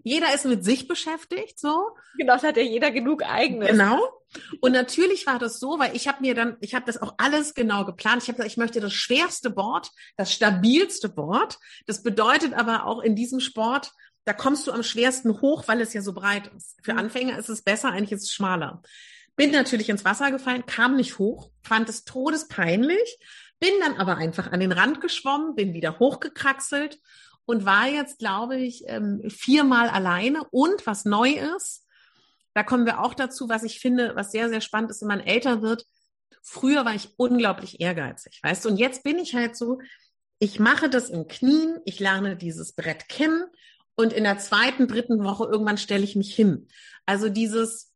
[0.04, 1.90] Jeder ist mit sich beschäftigt, so.
[2.16, 3.70] Genau, das hat ja jeder genug eigenes.
[3.70, 4.00] Genau.
[4.60, 7.54] Und natürlich war das so, weil ich habe mir dann, ich habe das auch alles
[7.54, 8.22] genau geplant.
[8.22, 11.58] Ich habe gesagt, ich möchte das schwerste Board, das stabilste Board.
[11.86, 13.92] Das bedeutet aber auch in diesem Sport,
[14.24, 16.76] da kommst du am schwersten hoch, weil es ja so breit ist.
[16.82, 16.98] Für mhm.
[16.98, 18.82] Anfänger ist es besser, eigentlich ist es schmaler.
[19.36, 23.18] bin natürlich ins Wasser gefallen, kam nicht hoch, fand es todespeinlich,
[23.60, 27.00] bin dann aber einfach an den Rand geschwommen, bin wieder hochgekraxelt
[27.44, 30.42] und war jetzt, glaube ich, ähm, viermal alleine.
[30.50, 31.84] Und was neu ist,
[32.54, 35.20] da kommen wir auch dazu, was ich finde, was sehr, sehr spannend ist, wenn man
[35.20, 35.84] älter wird.
[36.42, 39.78] Früher war ich unglaublich ehrgeizig, weißt du, und jetzt bin ich halt so,
[40.38, 43.44] ich mache das im Knien, ich lerne dieses Brett kennen
[43.96, 46.68] und in der zweiten, dritten Woche irgendwann stelle ich mich hin.
[47.06, 47.92] Also dieses,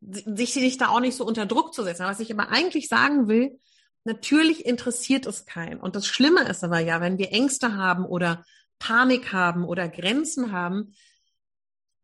[0.00, 2.04] sich nicht da auch nicht so unter Druck zu setzen.
[2.04, 3.58] Was ich aber eigentlich sagen will,
[4.06, 5.80] natürlich interessiert es keinen.
[5.80, 8.44] Und das Schlimme ist aber ja, wenn wir Ängste haben oder
[8.78, 10.94] Panik haben oder Grenzen haben,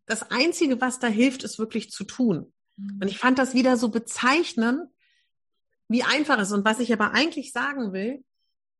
[0.07, 2.53] das Einzige, was da hilft, ist wirklich zu tun.
[2.77, 3.01] Mhm.
[3.03, 4.89] Und ich fand das wieder so bezeichnend,
[5.89, 6.55] wie einfach es ist.
[6.55, 8.25] Und was ich aber eigentlich sagen will,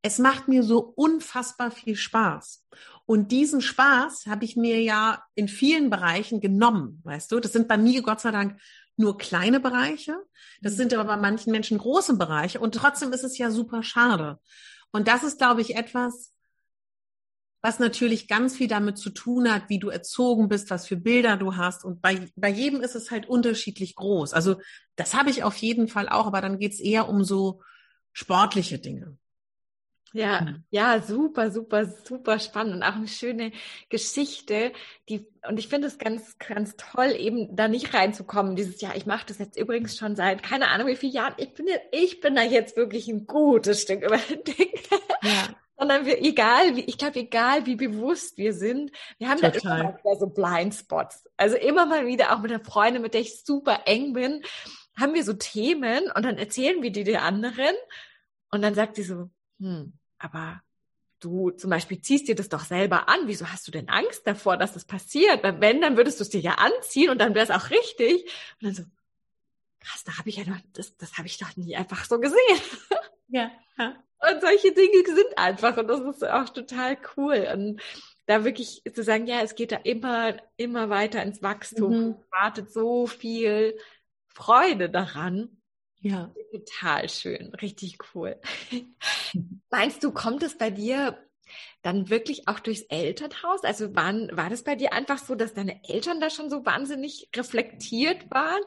[0.03, 2.67] es macht mir so unfassbar viel Spaß.
[3.07, 7.39] Und diesen Spaß habe ich mir ja in vielen Bereichen genommen, weißt du?
[7.39, 8.61] Das sind bei mir Gott sei Dank
[9.03, 10.17] nur kleine Bereiche.
[10.63, 10.77] Das mhm.
[10.79, 12.61] sind aber bei manchen Menschen große Bereiche.
[12.61, 14.39] Und trotzdem ist es ja super schade.
[14.93, 16.33] Und das ist, glaube ich, etwas,
[17.61, 21.37] was natürlich ganz viel damit zu tun hat, wie du erzogen bist, was für Bilder
[21.37, 21.85] du hast.
[21.85, 24.33] Und bei, bei jedem ist es halt unterschiedlich groß.
[24.33, 24.57] Also
[24.97, 27.63] das habe ich auf jeden Fall auch, aber dann geht es eher um so
[28.13, 29.17] sportliche Dinge.
[30.13, 33.53] Ja, ja, super, super, super spannend und auch eine schöne
[33.89, 34.73] Geschichte,
[35.09, 38.55] die und ich finde es ganz, ganz toll, eben da nicht reinzukommen.
[38.55, 41.35] Dieses Jahr, ich mache das jetzt übrigens schon seit keine Ahnung wie vielen Jahren.
[41.39, 44.71] Ich bin, ich bin da jetzt wirklich ein gutes Stück über den Ding.
[45.23, 45.49] Ja.
[45.79, 49.61] Sondern wir, egal wie, ich glaube, egal wie bewusst wir sind, wir haben Total.
[49.61, 51.29] da immer mal wieder so Blindspots.
[51.37, 54.43] Also immer mal wieder, auch mit einer Freundin, mit der ich super eng bin,
[54.97, 57.75] haben wir so Themen und dann erzählen wir die der anderen
[58.53, 60.63] und dann sagt sie so, hm, aber
[61.21, 63.21] du zum Beispiel ziehst dir das doch selber an.
[63.27, 65.43] Wieso hast du denn Angst davor, dass das passiert?
[65.43, 68.25] Weil wenn, dann würdest du es dir ja anziehen und dann wäre es auch richtig.
[68.61, 68.83] Und dann so,
[69.81, 72.61] krass, da habe ich ja noch, das, das habe ich doch nie einfach so gesehen.
[73.29, 73.51] Ja.
[73.79, 73.97] ja.
[74.19, 77.49] Und solche Dinge sind einfach und das ist auch total cool.
[77.55, 77.81] Und
[78.27, 81.93] da wirklich zu sagen, ja, es geht da immer, immer weiter ins Wachstum.
[81.93, 82.15] Mhm.
[82.31, 83.79] Wartet so viel
[84.29, 85.62] Freude daran.
[86.03, 86.33] Ja.
[86.51, 88.37] Total schön, richtig cool.
[89.71, 91.17] Meinst du, kommt es bei dir
[91.83, 93.63] dann wirklich auch durchs Elternhaus?
[93.63, 97.29] Also waren, war das bei dir einfach so, dass deine Eltern da schon so wahnsinnig
[97.37, 98.61] reflektiert waren?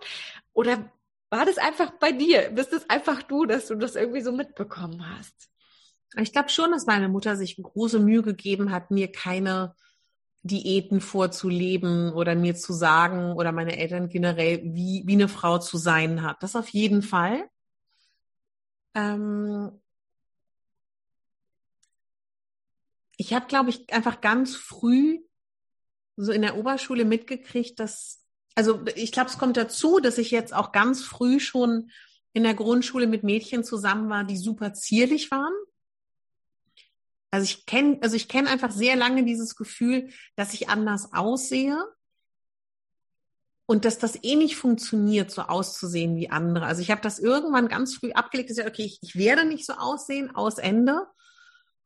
[0.53, 0.91] Oder
[1.29, 2.51] war das einfach bei dir?
[2.51, 5.49] Bist es einfach du, dass du das irgendwie so mitbekommen hast?
[6.17, 9.75] Ich glaube schon, dass meine Mutter sich große Mühe gegeben hat, mir keine
[10.45, 15.77] Diäten vorzuleben oder mir zu sagen oder meine Eltern generell, wie, wie eine Frau zu
[15.77, 16.43] sein hat.
[16.43, 17.49] Das auf jeden Fall.
[18.93, 19.71] Ähm
[23.17, 25.19] ich habe, glaube ich, einfach ganz früh
[26.15, 30.53] so in der Oberschule mitgekriegt, dass, also ich glaube, es kommt dazu, dass ich jetzt
[30.53, 31.89] auch ganz früh schon
[32.33, 35.53] in der Grundschule mit Mädchen zusammen war, die super zierlich waren.
[37.35, 41.77] Also ich kenne, also ich kenne einfach sehr lange dieses Gefühl, dass ich anders aussehe
[43.65, 46.65] und dass das eh nicht funktioniert, so auszusehen wie andere.
[46.65, 49.65] Also ich habe das irgendwann ganz früh abgelegt, dass ich, okay, ich, ich werde nicht
[49.65, 51.07] so aussehen, aus Ende.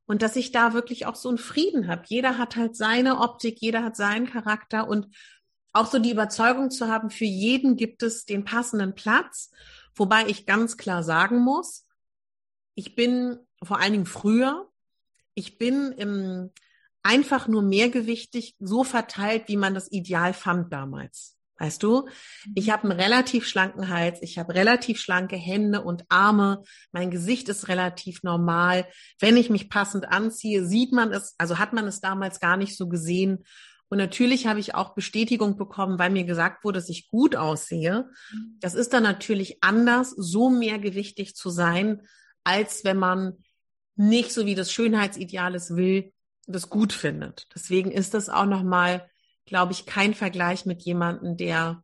[0.05, 2.03] Und dass ich da wirklich auch so einen Frieden habe.
[2.05, 5.07] Jeder hat halt seine Optik, jeder hat seinen Charakter und
[5.73, 9.49] auch so die Überzeugung zu haben, für jeden gibt es den passenden Platz.
[9.95, 11.87] Wobei ich ganz klar sagen muss,
[12.75, 14.68] ich bin vor allen Dingen früher
[15.39, 16.51] ich bin im,
[17.01, 21.37] einfach nur mehrgewichtig so verteilt, wie man das ideal fand damals.
[21.57, 22.07] Weißt du,
[22.55, 22.71] ich mhm.
[22.71, 27.67] habe einen relativ schlanken Hals, ich habe relativ schlanke Hände und Arme, mein Gesicht ist
[27.67, 28.87] relativ normal.
[29.19, 32.77] Wenn ich mich passend anziehe, sieht man es, also hat man es damals gar nicht
[32.77, 33.43] so gesehen.
[33.89, 38.09] Und natürlich habe ich auch Bestätigung bekommen, weil mir gesagt wurde, dass ich gut aussehe.
[38.31, 38.57] Mhm.
[38.59, 42.01] Das ist dann natürlich anders, so mehrgewichtig zu sein,
[42.43, 43.37] als wenn man
[43.99, 46.13] nicht so wie das Schönheitsideal es will,
[46.47, 47.47] das gut findet.
[47.53, 49.09] Deswegen ist das auch nochmal,
[49.45, 51.83] glaube ich, kein Vergleich mit jemandem, der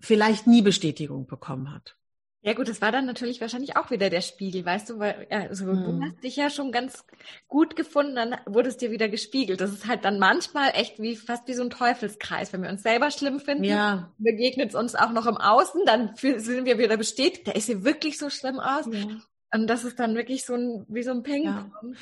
[0.00, 1.96] vielleicht nie Bestätigung bekommen hat.
[2.42, 5.66] Ja gut, das war dann natürlich wahrscheinlich auch wieder der Spiegel, weißt du, weil also
[5.66, 5.82] hm.
[5.82, 7.04] du hast dich ja schon ganz
[7.48, 9.60] gut gefunden, dann wurde es dir wieder gespiegelt.
[9.60, 12.82] Das ist halt dann manchmal echt wie fast wie so ein Teufelskreis, wenn wir uns
[12.82, 14.12] selber schlimm finden, ja.
[14.18, 17.82] begegnet es uns auch noch im Außen, dann sind wir wieder bestätigt, der ist ja
[17.82, 18.86] wirklich so schlimm aus.
[18.92, 19.20] Ja.
[19.54, 21.94] Und das ist dann wirklich so ein, wie so ein Ping-Pong.
[21.94, 21.98] Ja.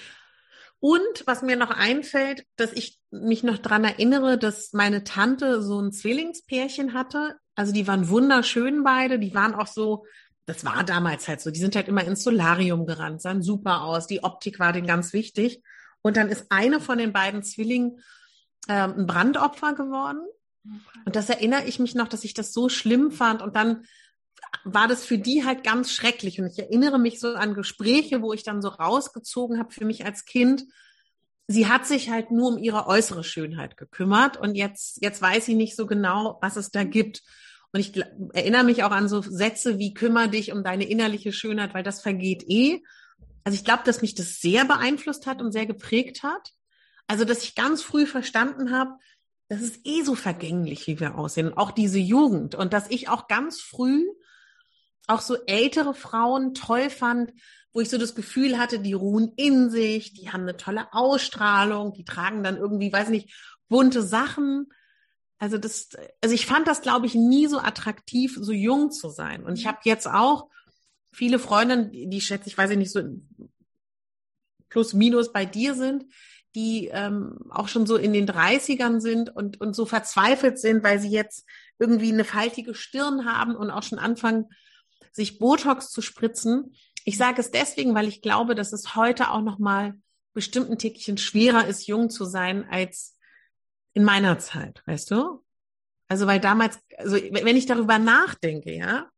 [0.81, 5.79] Und was mir noch einfällt, dass ich mich noch dran erinnere, dass meine Tante so
[5.79, 7.37] ein Zwillingspärchen hatte.
[7.55, 9.19] Also die waren wunderschön beide.
[9.19, 10.07] Die waren auch so,
[10.47, 11.51] das war damals halt so.
[11.51, 14.07] Die sind halt immer ins Solarium gerannt, sahen super aus.
[14.07, 15.63] Die Optik war denen ganz wichtig.
[16.01, 18.01] Und dann ist eine von den beiden Zwillingen
[18.67, 20.23] ähm, ein Brandopfer geworden.
[21.05, 23.43] Und das erinnere ich mich noch, dass ich das so schlimm fand.
[23.43, 23.85] Und dann
[24.65, 26.41] war das für die halt ganz schrecklich.
[26.41, 30.05] Und ich erinnere mich so an Gespräche, wo ich dann so rausgezogen habe für mich
[30.05, 30.65] als Kind.
[31.49, 35.55] Sie hat sich halt nur um ihre äußere Schönheit gekümmert und jetzt, jetzt weiß sie
[35.55, 37.23] nicht so genau, was es da gibt.
[37.73, 37.93] Und ich
[38.33, 42.01] erinnere mich auch an so Sätze wie kümmere dich um deine innerliche Schönheit, weil das
[42.01, 42.83] vergeht eh.
[43.45, 46.53] Also ich glaube, dass mich das sehr beeinflusst hat und sehr geprägt hat.
[47.09, 48.93] Also, dass ich ganz früh verstanden habe,
[49.49, 51.57] das ist eh so vergänglich, wie wir aussehen.
[51.57, 52.55] Auch diese Jugend.
[52.55, 54.05] Und dass ich auch ganz früh
[55.13, 57.33] auch so ältere Frauen toll fand,
[57.73, 61.93] wo ich so das Gefühl hatte, die ruhen in sich, die haben eine tolle Ausstrahlung,
[61.95, 63.35] die tragen dann irgendwie, weiß nicht,
[63.69, 64.67] bunte Sachen.
[65.39, 65.91] Also das,
[66.23, 69.45] also ich fand das, glaube ich, nie so attraktiv, so jung zu sein.
[69.45, 70.49] Und ich habe jetzt auch
[71.13, 73.03] viele Freundinnen, die schätze ich, weiß ich nicht, so
[74.69, 76.05] plus minus bei dir sind,
[76.55, 81.01] die ähm, auch schon so in den 30ern sind und, und so verzweifelt sind, weil
[81.01, 81.47] sie jetzt
[81.79, 84.47] irgendwie eine faltige Stirn haben und auch schon anfangen,
[85.13, 86.75] sich Botox zu spritzen.
[87.05, 89.95] Ich sage es deswegen, weil ich glaube, dass es heute auch noch mal
[90.35, 93.17] bestimmt ein Tickchen schwerer ist, jung zu sein als
[93.93, 95.45] in meiner Zeit, weißt du?
[96.09, 99.09] Also weil damals, also wenn ich darüber nachdenke, ja,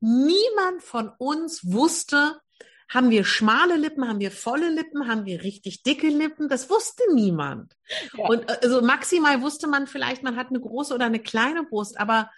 [0.00, 2.40] niemand von uns wusste,
[2.88, 6.48] haben wir schmale Lippen, haben wir volle Lippen, haben wir richtig dicke Lippen?
[6.48, 7.74] Das wusste niemand.
[8.16, 8.26] Ja.
[8.26, 12.30] Und also maximal wusste man vielleicht, man hat eine große oder eine kleine Brust, aber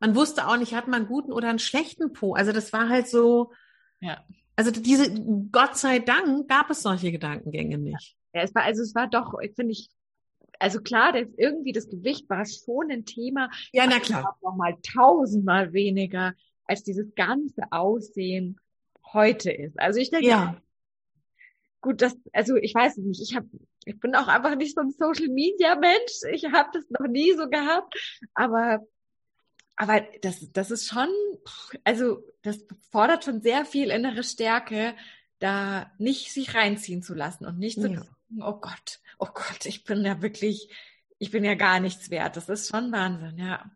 [0.00, 2.34] man wusste auch nicht, hat man einen guten oder einen schlechten Po.
[2.34, 3.52] Also das war halt so.
[4.00, 4.24] Ja.
[4.56, 5.14] Also diese,
[5.52, 8.16] Gott sei Dank gab es solche Gedankengänge nicht.
[8.34, 9.88] Ja, es war, also es war doch, finde ich,
[10.58, 13.50] also klar, das, irgendwie das Gewicht war schon ein Thema.
[13.72, 14.36] Ja, na klar.
[14.42, 16.34] Noch mal tausendmal weniger
[16.64, 18.58] als dieses ganze Aussehen
[19.12, 19.78] heute ist.
[19.80, 20.56] Also ich denke, ja.
[21.80, 23.22] gut, das, also ich weiß es nicht.
[23.22, 23.48] Ich habe,
[23.84, 26.20] ich bin auch einfach nicht so ein Social Media Mensch.
[26.32, 27.94] Ich habe das noch nie so gehabt,
[28.34, 28.80] aber
[29.80, 31.08] aber das, das ist schon,
[31.84, 34.94] also das fordert schon sehr viel innere Stärke,
[35.38, 37.84] da nicht sich reinziehen zu lassen und nicht ja.
[37.84, 40.68] zu denken, oh Gott, oh Gott, ich bin ja wirklich,
[41.16, 42.36] ich bin ja gar nichts wert.
[42.36, 43.70] Das ist schon Wahnsinn, ja.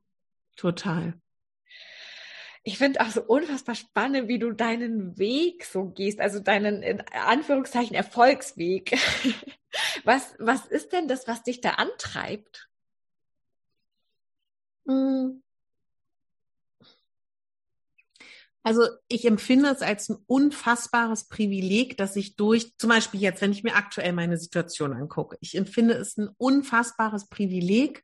[0.57, 1.15] Total.
[2.65, 7.01] Ich finde auch so unfassbar spannend, wie du deinen Weg so gehst, also deinen in
[7.13, 8.93] Anführungszeichen Erfolgsweg.
[10.05, 12.69] Was, was ist denn das, was dich da antreibt?
[14.87, 15.43] Hm.
[18.65, 23.53] Also ich empfinde es als ein unfassbares Privileg, dass ich durch, zum Beispiel jetzt, wenn
[23.53, 28.03] ich mir aktuell meine Situation angucke, ich empfinde es ein unfassbares Privileg,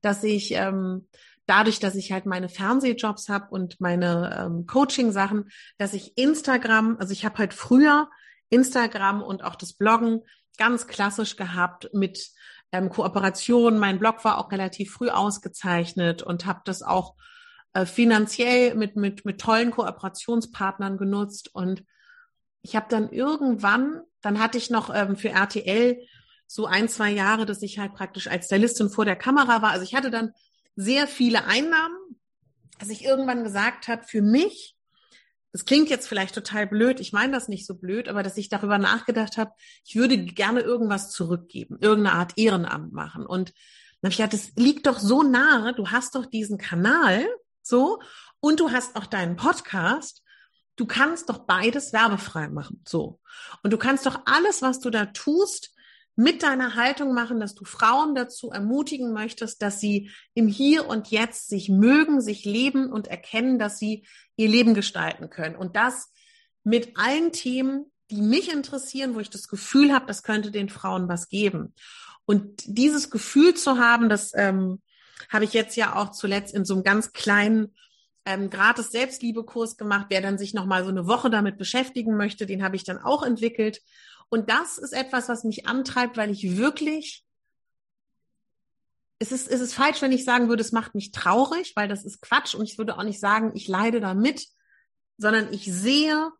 [0.00, 1.08] dass ich ähm,
[1.46, 7.12] dadurch, dass ich halt meine Fernsehjobs habe und meine ähm, Coaching-Sachen, dass ich Instagram, also
[7.12, 8.08] ich habe halt früher
[8.48, 10.20] Instagram und auch das Bloggen
[10.56, 12.30] ganz klassisch gehabt mit
[12.70, 13.78] ähm, Kooperation.
[13.78, 17.16] Mein Blog war auch relativ früh ausgezeichnet und habe das auch
[17.72, 21.54] äh, finanziell mit, mit, mit tollen Kooperationspartnern genutzt.
[21.54, 21.84] Und
[22.62, 26.00] ich habe dann irgendwann, dann hatte ich noch ähm, für RTL
[26.46, 29.70] so ein, zwei Jahre, dass ich halt praktisch als Stylistin vor der Kamera war.
[29.70, 30.32] Also ich hatte dann
[30.74, 31.96] sehr viele Einnahmen,
[32.80, 34.76] dass ich irgendwann gesagt habe, für mich,
[35.52, 38.48] das klingt jetzt vielleicht total blöd, ich meine das nicht so blöd, aber dass ich
[38.48, 39.52] darüber nachgedacht habe,
[39.84, 43.26] ich würde gerne irgendwas zurückgeben, irgendeine Art Ehrenamt machen.
[43.26, 43.50] Und
[44.00, 47.28] dann habe ich gedacht, das liegt doch so nahe, du hast doch diesen Kanal,
[47.70, 48.00] so,
[48.40, 50.22] und du hast auch deinen Podcast.
[50.76, 52.82] Du kannst doch beides werbefrei machen.
[52.88, 53.20] So.
[53.62, 55.74] Und du kannst doch alles, was du da tust,
[56.16, 61.08] mit deiner Haltung machen, dass du Frauen dazu ermutigen möchtest, dass sie im Hier und
[61.08, 64.06] Jetzt sich mögen, sich leben und erkennen, dass sie
[64.36, 65.56] ihr Leben gestalten können.
[65.56, 66.12] Und das
[66.62, 71.08] mit allen Themen, die mich interessieren, wo ich das Gefühl habe, das könnte den Frauen
[71.08, 71.74] was geben.
[72.26, 74.82] Und dieses Gefühl zu haben, das ähm,
[75.28, 77.74] habe ich jetzt ja auch zuletzt in so einem ganz kleinen
[78.24, 80.06] ähm, gratis Selbstliebekurs gemacht.
[80.08, 82.98] Wer dann sich noch mal so eine Woche damit beschäftigen möchte, den habe ich dann
[82.98, 83.82] auch entwickelt.
[84.28, 87.24] Und das ist etwas, was mich antreibt, weil ich wirklich
[89.22, 92.04] es ist, es ist falsch, wenn ich sagen würde, es macht mich traurig, weil das
[92.04, 94.46] ist Quatsch und ich würde auch nicht sagen, ich leide damit,
[95.18, 96.30] sondern ich sehe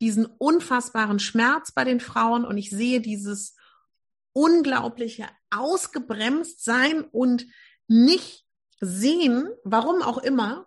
[0.00, 3.54] diesen unfassbaren Schmerz bei den Frauen und ich sehe dieses
[4.32, 7.44] unglaubliche ausgebremst sein und
[7.90, 8.46] nicht
[8.80, 10.66] sehen, warum auch immer,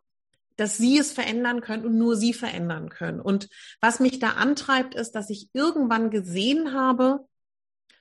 [0.57, 3.21] dass sie es verändern können und nur sie verändern können.
[3.21, 7.25] Und was mich da antreibt, ist, dass ich irgendwann gesehen habe,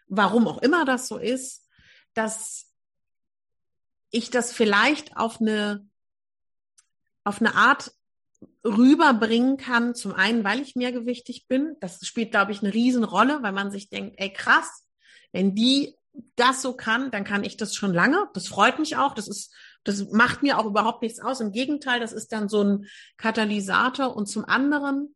[0.09, 1.69] warum auch immer das so ist,
[2.15, 2.67] dass
[4.11, 5.89] ich das vielleicht auf eine,
[7.25, 7.93] auf eine Art
[8.65, 9.95] rüberbringen kann.
[9.95, 11.77] Zum einen, weil ich mehrgewichtig bin.
[11.81, 14.85] Das spielt, glaube ich, eine Riesenrolle, weil man sich denkt, ey krass,
[15.31, 15.97] wenn die
[16.37, 18.29] das so kann, dann kann ich das schon lange.
[18.35, 19.14] Das freut mich auch.
[19.14, 21.40] Das ist, das macht mir auch überhaupt nichts aus.
[21.40, 24.14] Im Gegenteil, das ist dann so ein Katalysator.
[24.14, 25.14] Und zum anderen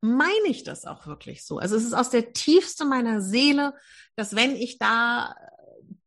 [0.00, 1.58] meine ich das auch wirklich so.
[1.58, 3.74] Also es ist aus der tiefste meiner Seele,
[4.16, 5.34] dass wenn ich da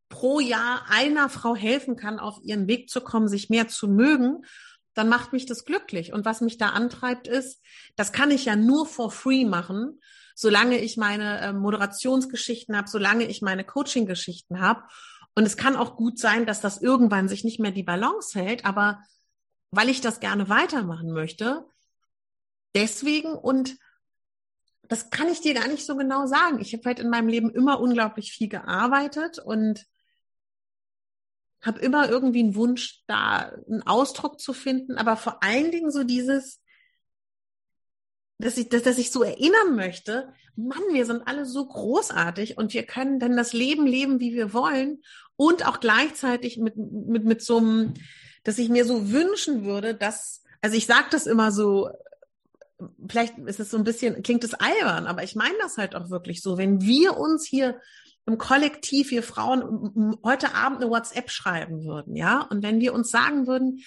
[0.10, 4.46] pro Jahr einer Frau helfen kann, auf ihren Weg zu kommen, sich mehr zu mögen,
[4.94, 6.14] dann macht mich das glücklich.
[6.14, 7.62] Und was mich da antreibt, ist,
[7.96, 10.00] das kann ich ja nur for free machen,
[10.40, 14.84] solange ich meine äh, Moderationsgeschichten habe, solange ich meine Coaching-Geschichten habe.
[15.34, 18.64] Und es kann auch gut sein, dass das irgendwann sich nicht mehr die Balance hält,
[18.64, 19.04] aber
[19.72, 21.66] weil ich das gerne weitermachen möchte,
[22.76, 23.78] deswegen und
[24.84, 26.62] das kann ich dir gar nicht so genau sagen.
[26.62, 29.88] Ich habe halt in meinem Leben immer unglaublich viel gearbeitet und
[31.62, 36.04] habe immer irgendwie einen Wunsch, da einen Ausdruck zu finden, aber vor allen Dingen so
[36.04, 36.62] dieses,
[38.40, 42.74] dass ich, dass, dass ich so erinnern möchte, Mann, wir sind alle so großartig und
[42.74, 45.02] wir können dann das Leben leben, wie wir wollen
[45.36, 47.94] und auch gleichzeitig mit, mit, mit so einem,
[48.44, 51.90] dass ich mir so wünschen würde, dass, also ich sage das immer so,
[53.08, 56.10] vielleicht ist es so ein bisschen, klingt es albern, aber ich meine das halt auch
[56.10, 57.80] wirklich so, wenn wir uns hier
[58.26, 63.10] im Kollektiv, wir Frauen, heute Abend eine WhatsApp schreiben würden, ja, und wenn wir uns
[63.10, 63.84] sagen würden,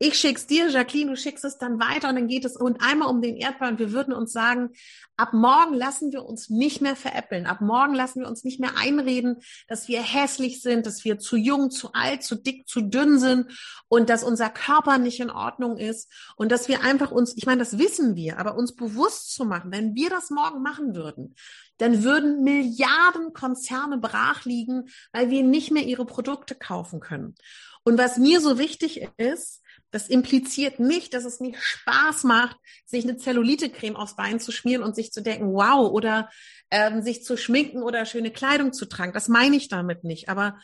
[0.00, 3.08] ich schick's dir, Jacqueline, du schickst es dann weiter und dann geht es und einmal
[3.08, 4.70] um den Erdball und wir würden uns sagen,
[5.16, 8.76] ab morgen lassen wir uns nicht mehr veräppeln, ab morgen lassen wir uns nicht mehr
[8.76, 13.18] einreden, dass wir hässlich sind, dass wir zu jung, zu alt, zu dick, zu dünn
[13.18, 13.50] sind
[13.88, 17.58] und dass unser Körper nicht in Ordnung ist und dass wir einfach uns, ich meine,
[17.58, 21.34] das wissen wir, aber uns bewusst zu machen, wenn wir das morgen machen würden,
[21.78, 27.34] dann würden Milliarden Konzerne brach liegen, weil wir nicht mehr ihre Produkte kaufen können.
[27.82, 33.04] Und was mir so wichtig ist, das impliziert nicht, dass es nicht Spaß macht, sich
[33.04, 36.28] eine Zellulite-Creme aufs Bein zu schmieren und sich zu denken, wow, oder
[36.70, 39.12] ähm, sich zu schminken oder schöne Kleidung zu tragen.
[39.12, 40.28] Das meine ich damit nicht.
[40.28, 40.58] Aber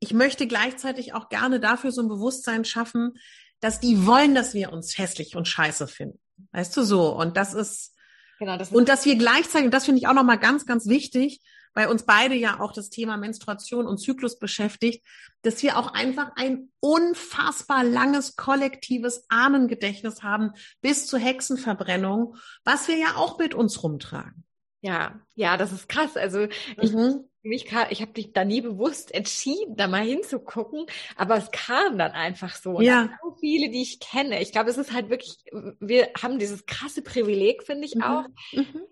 [0.00, 3.14] ich möchte gleichzeitig auch gerne dafür so ein Bewusstsein schaffen,
[3.60, 6.18] dass die wollen, dass wir uns hässlich und scheiße finden.
[6.52, 7.14] Weißt du so?
[7.16, 7.94] Und das ist,
[8.38, 10.86] genau, das ist und dass wir gleichzeitig, und das finde ich auch nochmal ganz, ganz
[10.86, 11.40] wichtig,
[11.76, 15.04] weil uns beide ja auch das Thema Menstruation und Zyklus beschäftigt,
[15.42, 22.96] dass wir auch einfach ein unfassbar langes kollektives Ahnengedächtnis haben bis zur Hexenverbrennung, was wir
[22.96, 24.44] ja auch mit uns rumtragen.
[24.80, 26.16] Ja, ja, das ist krass.
[26.16, 26.46] Also
[26.80, 27.24] ich, mhm.
[27.42, 30.86] mich, ich habe dich da nie bewusst entschieden, da mal hinzugucken,
[31.16, 32.76] aber es kam dann einfach so.
[32.76, 33.10] Und ja.
[33.22, 34.40] so viele, die ich kenne.
[34.40, 35.44] Ich glaube, es ist halt wirklich,
[35.80, 38.02] wir haben dieses krasse Privileg, finde ich mhm.
[38.02, 38.86] auch, mhm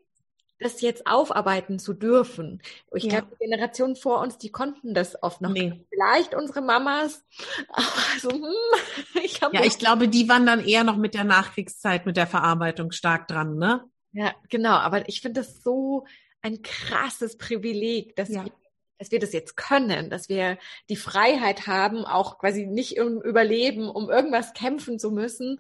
[0.65, 2.63] das jetzt aufarbeiten zu dürfen.
[2.95, 3.11] Ich ja.
[3.11, 5.51] glaube, die Generationen vor uns, die konnten das oft noch.
[5.51, 5.85] Nee.
[5.91, 7.23] Vielleicht unsere Mamas.
[8.15, 8.45] Also, hm,
[9.23, 12.93] ich ja, ich glaube, die waren dann eher noch mit der Nachkriegszeit, mit der Verarbeitung
[12.93, 13.85] stark dran, ne?
[14.13, 14.71] Ja, genau.
[14.71, 16.07] Aber ich finde das so
[16.41, 18.45] ein krasses Privileg, dass ja.
[18.45, 18.53] wir
[18.99, 20.57] dass wir das jetzt können, dass wir
[20.89, 25.59] die Freiheit haben, auch quasi nicht im Überleben, um irgendwas kämpfen zu müssen,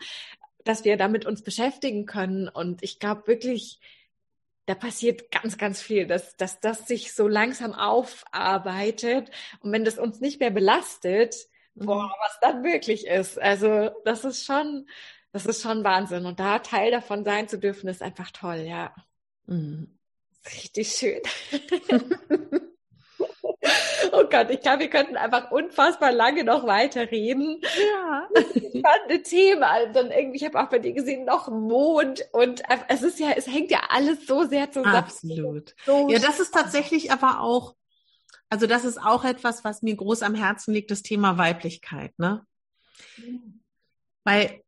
[0.63, 2.49] dass wir damit uns beschäftigen können.
[2.49, 3.81] Und ich glaube wirklich,
[4.67, 9.31] da passiert ganz, ganz viel, dass, dass das sich so langsam aufarbeitet.
[9.61, 11.37] Und wenn das uns nicht mehr belastet,
[11.75, 11.87] mhm.
[11.87, 13.41] boah, was dann wirklich ist.
[13.41, 14.89] Also das ist schon,
[15.33, 16.27] das ist schon Wahnsinn.
[16.27, 18.95] Und da Teil davon sein zu dürfen, ist einfach toll, ja.
[19.47, 19.99] Mhm.
[20.47, 21.21] Richtig schön.
[24.13, 27.61] Oh Gott, ich glaube, wir könnten einfach unfassbar lange noch weiterreden.
[27.63, 28.29] Ja.
[28.79, 29.63] Spannende Themen.
[29.63, 33.31] Also dann irgendwie, ich habe auch bei dir gesehen, noch Mond und es ist ja,
[33.37, 34.95] es hängt ja alles so sehr zusammen.
[34.95, 35.75] Absolut.
[35.87, 37.75] So ja, das ist tatsächlich aber auch,
[38.51, 42.47] also das ist auch etwas, was mir groß am Herzen liegt, das Thema Weiblichkeit, ne?
[43.17, 43.61] Mhm.
[44.25, 44.63] Weil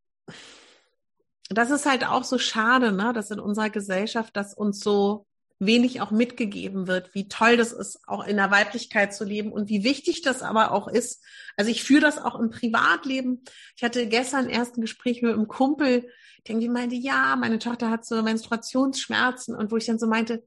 [1.48, 5.26] das ist halt auch so schade, ne, dass in unserer Gesellschaft das uns so
[5.58, 9.68] wenig auch mitgegeben wird, wie toll das ist, auch in der Weiblichkeit zu leben und
[9.68, 11.24] wie wichtig das aber auch ist.
[11.56, 13.42] Also ich führe das auch im Privatleben.
[13.76, 16.02] Ich hatte gestern erst ein Gespräch mit einem Kumpel,
[16.46, 20.44] der irgendwie meinte, ja, meine Tochter hat so Menstruationsschmerzen und wo ich dann so meinte,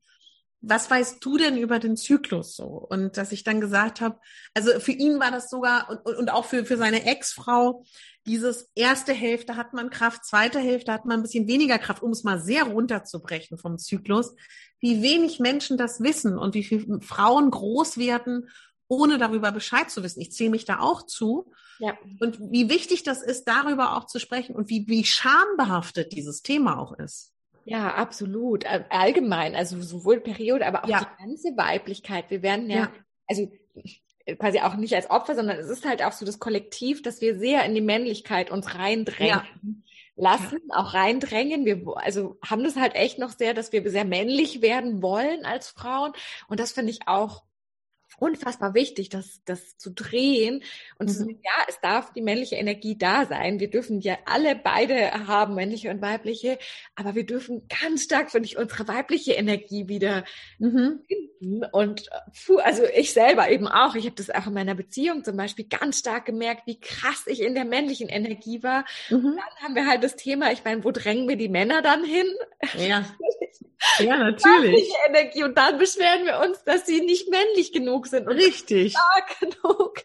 [0.61, 2.65] was weißt du denn über den Zyklus so?
[2.65, 4.19] Und dass ich dann gesagt habe,
[4.53, 7.83] also für ihn war das sogar und, und auch für, für seine Ex-Frau,
[8.25, 12.11] dieses erste Hälfte hat man Kraft, zweite Hälfte hat man ein bisschen weniger Kraft, um
[12.11, 14.35] es mal sehr runterzubrechen vom Zyklus.
[14.79, 18.49] Wie wenig Menschen das wissen und wie viele Frauen groß werden,
[18.87, 20.21] ohne darüber Bescheid zu wissen.
[20.21, 21.51] Ich zähle mich da auch zu.
[21.79, 21.97] Ja.
[22.19, 26.77] Und wie wichtig das ist, darüber auch zu sprechen und wie, wie schambehaftet dieses Thema
[26.77, 27.33] auch ist.
[27.65, 28.65] Ja, absolut.
[28.89, 30.99] Allgemein, also sowohl Periode, aber auch ja.
[30.99, 32.29] die ganze Weiblichkeit.
[32.29, 32.91] Wir werden ja, ja,
[33.27, 33.51] also
[34.37, 37.37] quasi auch nicht als Opfer, sondern es ist halt auch so das Kollektiv, dass wir
[37.39, 39.29] sehr in die Männlichkeit uns reindrängen.
[39.29, 39.45] Ja.
[40.15, 40.75] lassen, ja.
[40.75, 41.65] auch reindrängen.
[41.65, 45.69] Wir also haben das halt echt noch sehr, dass wir sehr männlich werden wollen als
[45.69, 46.11] Frauen.
[46.47, 47.43] Und das finde ich auch
[48.21, 50.63] unfassbar wichtig, das, das zu drehen
[50.97, 51.11] und mhm.
[51.11, 53.59] zu sagen, ja, es darf die männliche Energie da sein.
[53.59, 56.57] Wir dürfen ja alle beide haben, männliche und weibliche,
[56.95, 60.23] aber wir dürfen ganz stark, finde ich, unsere weibliche Energie wieder
[60.57, 61.01] mhm.
[61.07, 61.65] finden.
[61.71, 62.09] Und
[62.45, 63.95] puh, also ich selber eben auch.
[63.95, 67.41] Ich habe das auch in meiner Beziehung zum Beispiel ganz stark gemerkt, wie krass ich
[67.41, 68.85] in der männlichen Energie war.
[69.09, 69.25] Mhm.
[69.25, 72.03] Und dann haben wir halt das Thema, ich meine, wo drängen wir die Männer dann
[72.03, 72.27] hin?
[72.77, 73.05] Ja.
[73.99, 74.89] Ja, natürlich.
[75.07, 75.43] Energie.
[75.43, 80.03] Und dann beschweren wir uns, dass sie nicht männlich genug sind und richtig stark genug.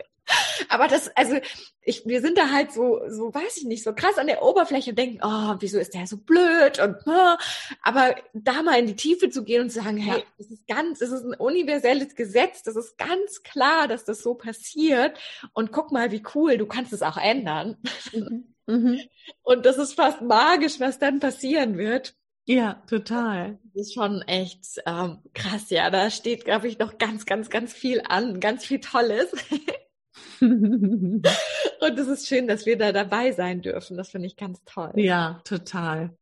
[0.68, 1.38] Aber das, also
[1.82, 4.90] ich, wir sind da halt so, so weiß ich nicht, so krass an der Oberfläche
[4.90, 7.36] und denken, oh, wieso ist der so blöd und oh.
[7.82, 10.24] aber da mal in die Tiefe zu gehen und zu sagen, hey, ja.
[10.38, 14.34] das ist ganz, das ist ein universelles Gesetz, das ist ganz klar, dass das so
[14.34, 15.18] passiert
[15.52, 17.76] und guck mal, wie cool, du kannst es auch ändern.
[18.12, 18.48] Mhm.
[18.66, 18.98] Mhm.
[19.42, 22.14] Und das ist fast magisch, was dann passieren wird.
[22.46, 23.58] Ja, total.
[23.74, 25.90] Das ist schon echt ähm, krass, ja.
[25.90, 29.32] Da steht, glaube ich, noch ganz, ganz, ganz viel an, ganz viel Tolles.
[30.40, 33.96] Und es ist schön, dass wir da dabei sein dürfen.
[33.96, 34.92] Das finde ich ganz toll.
[34.96, 36.16] Ja, total.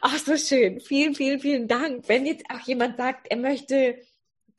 [0.00, 0.80] Ach, so schön.
[0.80, 2.08] Vielen, vielen, vielen Dank.
[2.08, 3.98] Wenn jetzt auch jemand sagt, er möchte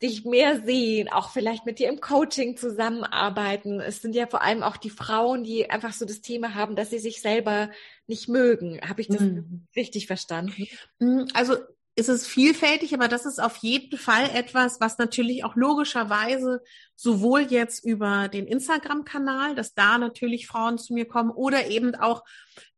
[0.01, 3.79] dich mehr sehen, auch vielleicht mit dir im Coaching zusammenarbeiten.
[3.79, 6.89] Es sind ja vor allem auch die Frauen, die einfach so das Thema haben, dass
[6.89, 7.69] sie sich selber
[8.07, 8.79] nicht mögen.
[8.81, 9.67] Habe ich das mhm.
[9.75, 10.67] richtig verstanden?
[10.99, 11.55] Mm, also
[11.97, 16.61] ist es vielfältig, aber das ist auf jeden Fall etwas, was natürlich auch logischerweise
[16.95, 22.23] sowohl jetzt über den Instagram-Kanal, dass da natürlich Frauen zu mir kommen, oder eben auch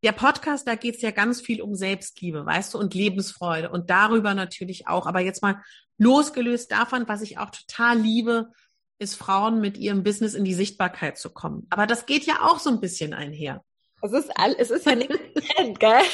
[0.04, 3.90] der Podcast, da geht es ja ganz viel um Selbstliebe, weißt du, und Lebensfreude und
[3.90, 5.06] darüber natürlich auch.
[5.06, 5.62] Aber jetzt mal
[5.98, 8.52] losgelöst davon, was ich auch total liebe,
[9.00, 11.66] ist Frauen mit ihrem Business in die Sichtbarkeit zu kommen.
[11.70, 13.64] Aber das geht ja auch so ein bisschen einher.
[14.02, 16.02] Es ist, all, es ist ja nicht getrennt, gell?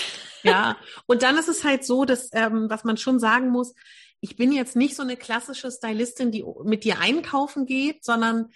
[0.47, 0.77] Ja,
[1.07, 3.73] und dann ist es halt so, dass, ähm, was man schon sagen muss,
[4.21, 8.51] ich bin jetzt nicht so eine klassische Stylistin, die mit dir einkaufen geht, sondern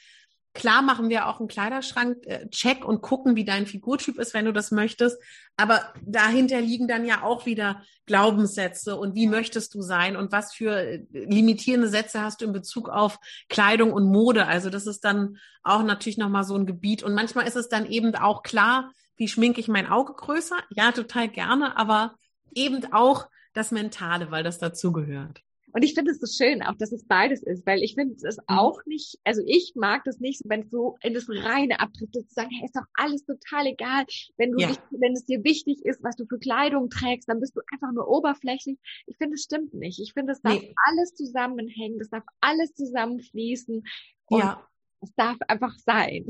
[0.59, 4.53] Klar machen wir auch einen Kleiderschrank-Check äh, und gucken, wie dein Figurtyp ist, wenn du
[4.53, 5.17] das möchtest.
[5.57, 10.53] Aber dahinter liegen dann ja auch wieder Glaubenssätze und wie möchtest du sein und was
[10.53, 14.47] für äh, limitierende Sätze hast du in Bezug auf Kleidung und Mode.
[14.47, 17.05] Also das ist dann auch natürlich nochmal so ein Gebiet.
[17.05, 20.57] Und manchmal ist es dann eben auch klar, wie schminke ich mein Auge größer?
[20.71, 22.17] Ja, total gerne, aber
[22.55, 25.43] eben auch das Mentale, weil das dazugehört.
[25.73, 28.37] Und ich finde es so schön, auch dass es beides ist, weil ich finde es
[28.39, 28.45] mhm.
[28.47, 32.35] auch nicht, also ich mag das nicht, wenn es so in das reine abdriftet, zu
[32.35, 34.05] sagen, hey, ist doch alles total egal.
[34.39, 34.69] Wenn du ja.
[34.69, 37.93] dich, wenn es dir wichtig ist, was du für Kleidung trägst, dann bist du einfach
[37.93, 38.79] nur oberflächlich.
[39.07, 40.01] Ich finde, es stimmt nicht.
[40.01, 40.75] Ich finde, es darf nee.
[40.89, 43.85] alles zusammenhängen, es darf alles zusammenfließen.
[44.31, 44.67] Ja.
[45.01, 46.27] es darf einfach sein.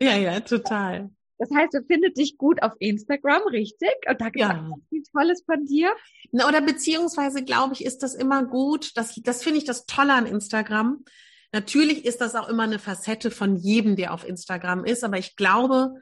[0.00, 1.10] Ja, ja, total.
[1.40, 3.94] Das heißt, er findet dich gut auf Instagram, richtig?
[4.06, 4.74] Und da gibt es ja.
[4.90, 5.90] viel Tolles von dir.
[6.32, 8.90] Na, oder beziehungsweise, glaube ich, ist das immer gut.
[8.94, 11.02] Das, das finde ich das Tolle an Instagram.
[11.50, 15.02] Natürlich ist das auch immer eine Facette von jedem, der auf Instagram ist.
[15.02, 15.94] Aber ich glaube,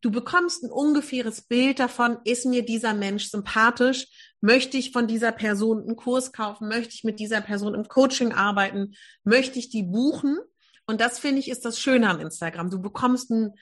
[0.00, 4.06] du bekommst ein ungefähres Bild davon, ist mir dieser Mensch sympathisch?
[4.40, 6.66] Möchte ich von dieser Person einen Kurs kaufen?
[6.66, 8.94] Möchte ich mit dieser Person im Coaching arbeiten?
[9.22, 10.38] Möchte ich die buchen?
[10.86, 12.70] Und das finde ich ist das Schöne am Instagram.
[12.70, 13.52] Du bekommst ein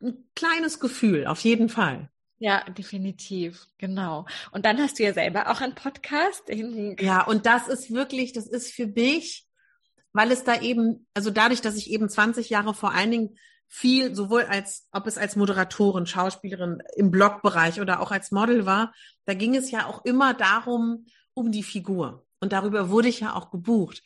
[0.00, 2.10] ein kleines Gefühl, auf jeden Fall.
[2.38, 4.26] Ja, definitiv, genau.
[4.52, 6.44] Und dann hast du ja selber auch einen Podcast.
[7.00, 9.46] Ja, und das ist wirklich, das ist für mich,
[10.12, 14.14] weil es da eben, also dadurch, dass ich eben 20 Jahre vor allen Dingen viel,
[14.14, 18.94] sowohl als, ob es als Moderatorin, Schauspielerin im Blogbereich oder auch als Model war,
[19.26, 22.26] da ging es ja auch immer darum, um die Figur.
[22.40, 24.02] Und darüber wurde ich ja auch gebucht.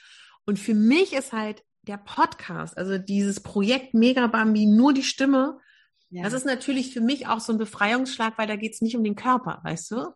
[0.46, 5.60] Und für mich ist halt der Podcast, also dieses Projekt Mega Bambi, nur die Stimme,
[6.12, 6.24] ja.
[6.24, 9.02] Das ist natürlich für mich auch so ein Befreiungsschlag, weil da geht es nicht um
[9.02, 10.12] den Körper, weißt du?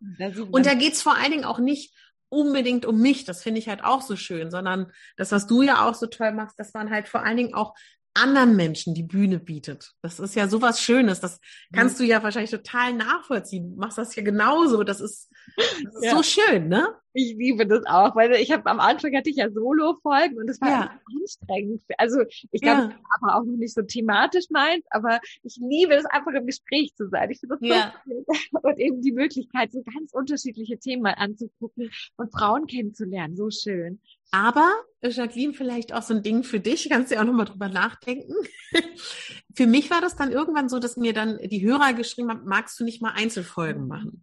[0.53, 1.95] Und da geht es vor allen Dingen auch nicht
[2.29, 5.89] unbedingt um mich, das finde ich halt auch so schön, sondern das, was du ja
[5.89, 7.75] auch so toll machst, dass man halt vor allen Dingen auch
[8.13, 9.93] anderen Menschen die Bühne bietet.
[10.03, 11.21] Das ist ja sowas Schönes.
[11.21, 11.41] Das
[11.73, 13.71] kannst du ja wahrscheinlich total nachvollziehen.
[13.71, 14.85] Du machst das ja genauso.
[14.85, 16.17] Das ist, das ist ja.
[16.17, 16.89] so schön, ne?
[17.19, 20.61] Ich liebe das auch, weil ich habe am Anfang hatte ich ja Solo-Folgen und das
[20.61, 21.01] war ja.
[21.19, 21.83] anstrengend.
[21.97, 23.01] Also ich glaube, ja.
[23.19, 27.09] aber auch noch nicht so thematisch meint, aber ich liebe es einfach im Gespräch zu
[27.09, 27.31] sein.
[27.31, 27.95] Ich finde das ja.
[28.05, 28.61] so schön.
[28.61, 33.35] Und eben die Möglichkeit, so ganz unterschiedliche Themen anzugucken und Frauen kennenzulernen.
[33.35, 33.99] So schön.
[34.31, 34.71] Aber,
[35.03, 38.35] Jacqueline, vielleicht auch so ein Ding für dich, kannst du ja auch nochmal drüber nachdenken.
[39.55, 42.79] für mich war das dann irgendwann so, dass mir dann die Hörer geschrieben haben, magst
[42.79, 44.23] du nicht mal Einzelfolgen machen?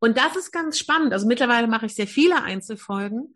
[0.00, 1.12] Und das ist ganz spannend.
[1.12, 3.34] Also mittlerweile mache ich sehr viele Einzelfolgen,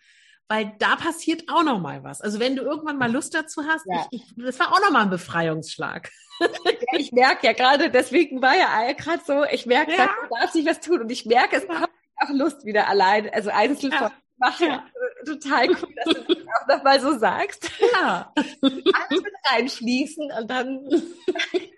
[0.49, 2.21] weil da passiert auch noch mal was.
[2.21, 4.07] Also wenn du irgendwann mal Lust dazu hast, ja.
[4.11, 6.11] ich, ich, das war auch noch mal ein Befreiungsschlag.
[6.41, 10.07] Ja, ich merke ja gerade, deswegen war ja gerade so, ich merke, ja.
[10.07, 13.51] du darfst nicht was tun und ich merke, es kommt auch Lust wieder allein, also
[13.51, 14.13] Einzel ja.
[14.39, 14.69] machen.
[14.69, 14.85] Ja.
[15.25, 17.71] Total cool, dass du das auch nochmal so sagst.
[17.95, 18.33] Ja.
[18.61, 20.81] Alles mit reinschließen und dann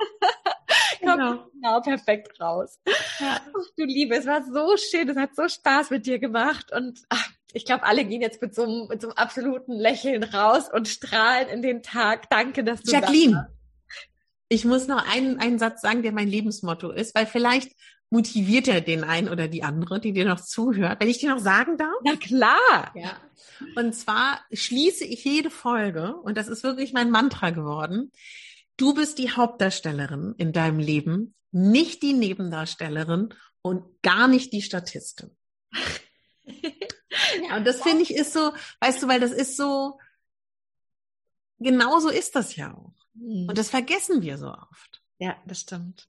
[1.05, 1.51] kommt genau.
[1.53, 2.81] genau perfekt raus.
[3.19, 3.41] Ja.
[3.41, 7.01] Ach, du Liebe, es war so schön, es hat so Spaß mit dir gemacht und
[7.09, 10.69] ach, ich glaube, alle gehen jetzt mit so, einem, mit so einem absoluten Lächeln raus
[10.73, 12.29] und strahlen in den Tag.
[12.29, 13.49] Danke, dass du Jacqueline,
[14.49, 17.73] ich muss noch einen, einen Satz sagen, der mein Lebensmotto ist, weil vielleicht
[18.11, 21.01] motiviert er den einen oder die andere, die dir noch zuhört.
[21.01, 21.95] Wenn ich dir noch sagen darf?
[22.05, 22.93] Na klar.
[22.95, 23.17] Ja.
[23.75, 28.13] Und zwar schließe ich jede Folge, und das ist wirklich mein Mantra geworden.
[28.77, 35.31] Du bist die Hauptdarstellerin in deinem Leben, nicht die Nebendarstellerin und gar nicht die Statistin.
[36.45, 39.99] ja, und das finde ich ist so, weißt du, weil das ist so,
[41.59, 42.95] genauso ist das ja auch.
[43.15, 43.49] Mhm.
[43.49, 45.03] Und das vergessen wir so oft.
[45.19, 46.09] Ja, das stimmt.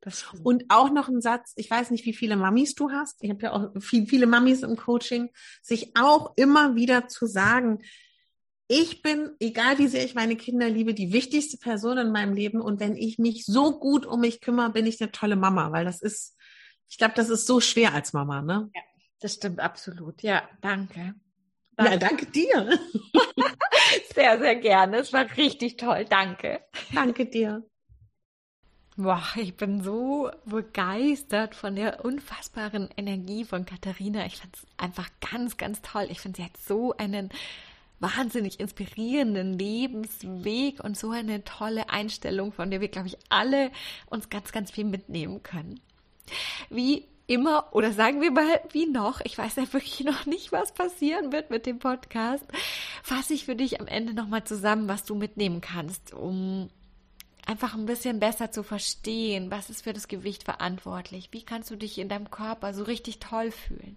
[0.00, 0.44] Das stimmt.
[0.44, 3.22] Und auch noch ein Satz, ich weiß nicht, wie viele Mamis du hast.
[3.22, 5.30] Ich habe ja auch viel, viele Mamis im Coaching,
[5.62, 7.82] sich auch immer wieder zu sagen,
[8.72, 12.62] ich bin, egal wie sehr ich meine Kinder liebe, die wichtigste Person in meinem Leben.
[12.62, 15.84] Und wenn ich mich so gut um mich kümmere, bin ich eine tolle Mama, weil
[15.84, 16.38] das ist,
[16.88, 18.70] ich glaube, das ist so schwer als Mama, ne?
[18.74, 18.80] Ja,
[19.20, 20.22] das stimmt absolut.
[20.22, 21.14] Ja, danke.
[21.76, 21.92] danke.
[21.92, 22.78] Ja, danke dir.
[24.14, 24.96] sehr, sehr gerne.
[24.98, 26.06] Es war richtig toll.
[26.08, 26.62] Danke.
[26.94, 27.62] Danke dir.
[28.96, 34.24] Boah, ich bin so begeistert von der unfassbaren Energie von Katharina.
[34.24, 36.06] Ich fand es einfach ganz, ganz toll.
[36.08, 37.30] Ich finde, sie hat so einen
[38.02, 43.70] wahnsinnig inspirierenden Lebensweg und so eine tolle Einstellung, von der wir, glaube ich, alle
[44.06, 45.80] uns ganz, ganz viel mitnehmen können.
[46.68, 50.74] Wie immer, oder sagen wir mal, wie noch, ich weiß ja wirklich noch nicht, was
[50.74, 52.44] passieren wird mit dem Podcast,
[53.02, 56.68] fasse ich für dich am Ende nochmal zusammen, was du mitnehmen kannst, um
[57.46, 61.76] einfach ein bisschen besser zu verstehen, was ist für das Gewicht verantwortlich, wie kannst du
[61.76, 63.96] dich in deinem Körper so richtig toll fühlen.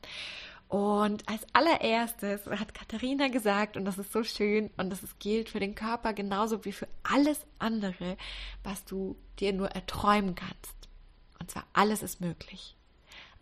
[0.67, 5.59] Und als allererstes hat Katharina gesagt, und das ist so schön, und das gilt für
[5.59, 8.17] den Körper genauso wie für alles andere,
[8.63, 10.75] was du dir nur erträumen kannst.
[11.39, 12.75] Und zwar alles ist möglich.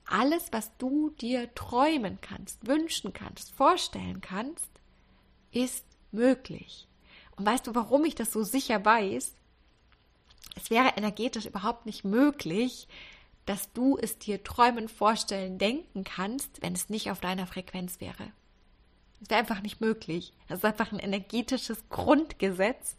[0.06, 4.70] Alles, was du dir träumen kannst, wünschen kannst, vorstellen kannst,
[5.52, 6.88] ist möglich.
[7.38, 9.34] Und weißt du, warum ich das so sicher weiß?
[10.56, 12.88] Es wäre energetisch überhaupt nicht möglich,
[13.46, 18.32] dass du es dir träumen, vorstellen, denken kannst, wenn es nicht auf deiner Frequenz wäre.
[19.22, 20.34] Es wäre einfach nicht möglich.
[20.48, 22.98] Das ist einfach ein energetisches Grundgesetz.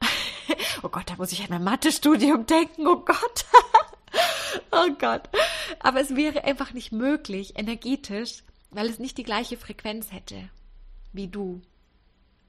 [0.82, 2.86] oh Gott, da muss ich an mein Mathestudium denken.
[2.86, 3.44] Oh Gott.
[4.72, 5.28] oh Gott.
[5.78, 10.50] Aber es wäre einfach nicht möglich, energetisch, weil es nicht die gleiche Frequenz hätte
[11.12, 11.60] wie du.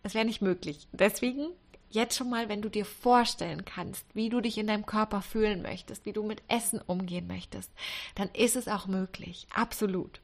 [0.04, 0.88] Es wäre nicht möglich.
[0.92, 1.52] Deswegen
[1.92, 5.62] jetzt schon mal, wenn du dir vorstellen kannst, wie du dich in deinem Körper fühlen
[5.62, 7.72] möchtest, wie du mit Essen umgehen möchtest,
[8.16, 9.48] dann ist es auch möglich.
[9.54, 10.22] Absolut.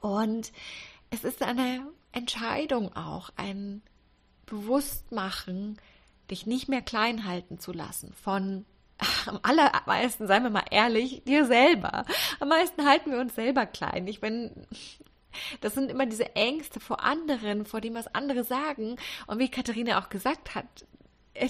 [0.00, 0.52] Und
[1.10, 3.82] es ist eine Entscheidung auch, ein
[4.46, 5.78] Bewusstmachen,
[6.30, 8.64] dich nicht mehr klein halten zu lassen von
[9.26, 12.04] am allermeisten, seien wir mal ehrlich, dir selber.
[12.40, 14.06] Am meisten halten wir uns selber klein.
[14.08, 14.66] Ich bin,
[15.60, 18.96] das sind immer diese Ängste vor anderen, vor dem, was andere sagen.
[19.26, 20.66] Und wie Katharina auch gesagt hat,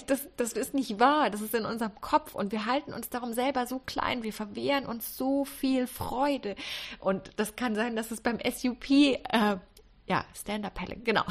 [0.07, 3.33] das, das ist nicht wahr, das ist in unserem Kopf und wir halten uns darum
[3.33, 6.55] selber so klein, wir verwehren uns so viel Freude.
[6.99, 9.57] Und das kann sein, dass es beim SUP, äh,
[10.05, 11.23] ja, Stand-Up-Paddling, genau,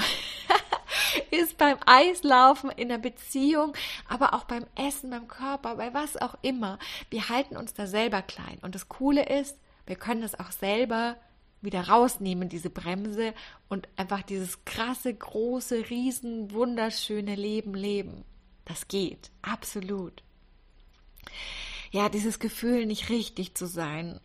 [1.31, 3.75] ist beim Eislaufen, in der Beziehung,
[4.09, 6.79] aber auch beim Essen, beim Körper, bei was auch immer.
[7.11, 8.59] Wir halten uns da selber klein.
[8.63, 11.17] Und das Coole ist, wir können das auch selber
[11.61, 13.35] wieder rausnehmen, diese Bremse
[13.69, 18.25] und einfach dieses krasse, große, riesen, wunderschöne Leben leben.
[18.65, 20.23] Das geht, absolut.
[21.91, 24.21] Ja, dieses Gefühl, nicht richtig zu sein.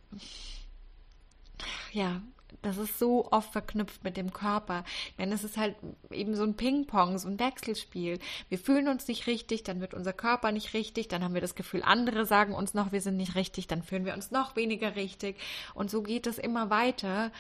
[1.91, 2.21] Ja,
[2.61, 4.83] das ist so oft verknüpft mit dem Körper.
[5.17, 5.75] Meine, es ist halt
[6.11, 8.19] eben so ein Ping-Pong, so ein Wechselspiel.
[8.49, 11.55] Wir fühlen uns nicht richtig, dann wird unser Körper nicht richtig, dann haben wir das
[11.55, 14.95] Gefühl, andere sagen uns noch, wir sind nicht richtig, dann fühlen wir uns noch weniger
[14.95, 15.37] richtig.
[15.73, 17.31] Und so geht es immer weiter.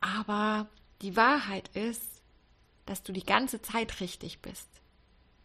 [0.00, 0.66] Aber
[1.00, 2.22] die Wahrheit ist,
[2.86, 4.68] dass du die ganze Zeit richtig bist.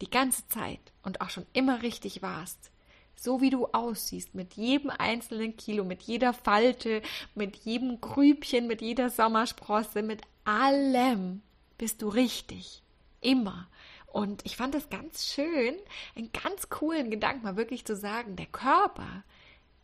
[0.01, 2.71] Die ganze Zeit und auch schon immer richtig warst
[3.19, 7.01] so wie du aussiehst, mit jedem einzelnen Kilo, mit jeder Falte,
[7.35, 11.41] mit jedem Grübchen, mit jeder Sommersprosse, mit allem
[11.77, 12.83] bist du richtig.
[13.19, 13.67] Immer.
[14.05, 15.75] Und ich fand es ganz schön,
[16.15, 19.23] einen ganz coolen Gedanken mal wirklich zu sagen, der Körper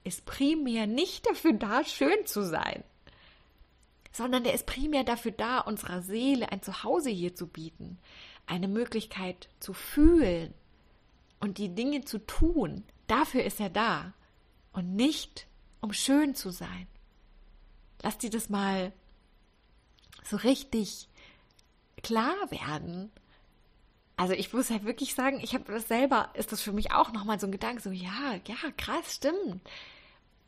[0.03, 2.83] ist primär nicht dafür da, schön zu sein.
[4.13, 7.97] sondern der ist primär dafür da, unserer Seele ein Zuhause hier zu bieten,
[8.45, 10.53] eine Möglichkeit zu fühlen
[11.39, 12.83] und die Dinge zu tun.
[13.13, 14.11] Dafür ist er da
[14.71, 15.45] und nicht,
[15.81, 16.87] um schön zu sein.
[18.01, 18.91] Lass dir das mal
[20.23, 21.09] so richtig
[22.01, 23.11] klar werden.
[24.15, 27.11] Also ich muss halt wirklich sagen, ich habe das selber, ist das für mich auch
[27.11, 29.61] nochmal so ein Gedanke, so ja, ja, krass, stimmt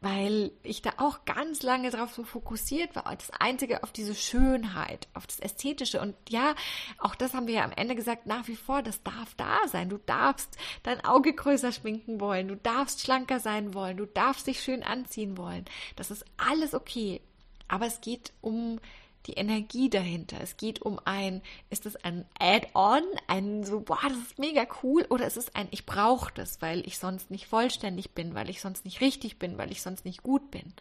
[0.06, 3.16] weil ich da auch ganz lange darauf so fokussiert war.
[3.16, 6.00] Das Einzige auf diese Schönheit, auf das Ästhetische.
[6.00, 6.54] Und ja,
[7.00, 9.90] auch das haben wir ja am Ende gesagt, nach wie vor, das darf da sein.
[9.90, 14.62] Du darfst dein Auge größer schminken wollen, du darfst schlanker sein wollen, du darfst dich
[14.62, 15.66] schön anziehen wollen.
[15.96, 17.20] Das ist alles okay.
[17.68, 18.80] Aber es geht um
[19.26, 20.38] die Energie dahinter.
[20.42, 25.06] Es geht um ein, ist es ein Add-on, ein so, boah, das ist mega cool,
[25.10, 28.62] oder ist es ein, ich brauche das, weil ich sonst nicht vollständig bin, weil ich
[28.62, 30.74] sonst nicht richtig bin, weil ich sonst nicht gut bin.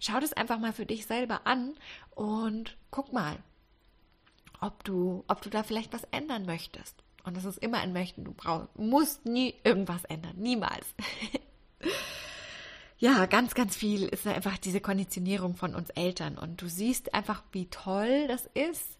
[0.00, 1.74] Schau das einfach mal für dich selber an
[2.14, 3.38] und guck mal,
[4.60, 7.02] ob du, ob du da vielleicht was ändern möchtest.
[7.24, 8.24] Und das ist immer ein Möchten.
[8.24, 10.36] Du brauchst, musst nie irgendwas ändern.
[10.36, 10.86] Niemals.
[12.98, 16.38] ja, ganz, ganz viel ist einfach diese Konditionierung von uns Eltern.
[16.38, 18.98] Und du siehst einfach, wie toll das ist.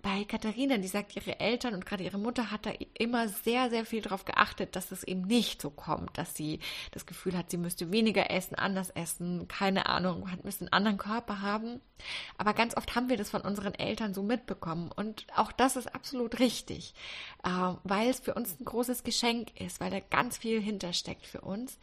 [0.00, 3.84] Bei Katharina, die sagt, ihre Eltern und gerade ihre Mutter hat da immer sehr, sehr
[3.84, 6.60] viel darauf geachtet, dass es eben nicht so kommt, dass sie
[6.92, 10.98] das Gefühl hat, sie müsste weniger essen, anders essen, keine Ahnung, hat müsste einen anderen
[10.98, 11.80] Körper haben.
[12.36, 14.92] Aber ganz oft haben wir das von unseren Eltern so mitbekommen.
[14.94, 16.94] Und auch das ist absolut richtig,
[17.42, 17.48] äh,
[17.82, 21.76] weil es für uns ein großes Geschenk ist, weil da ganz viel hintersteckt für uns.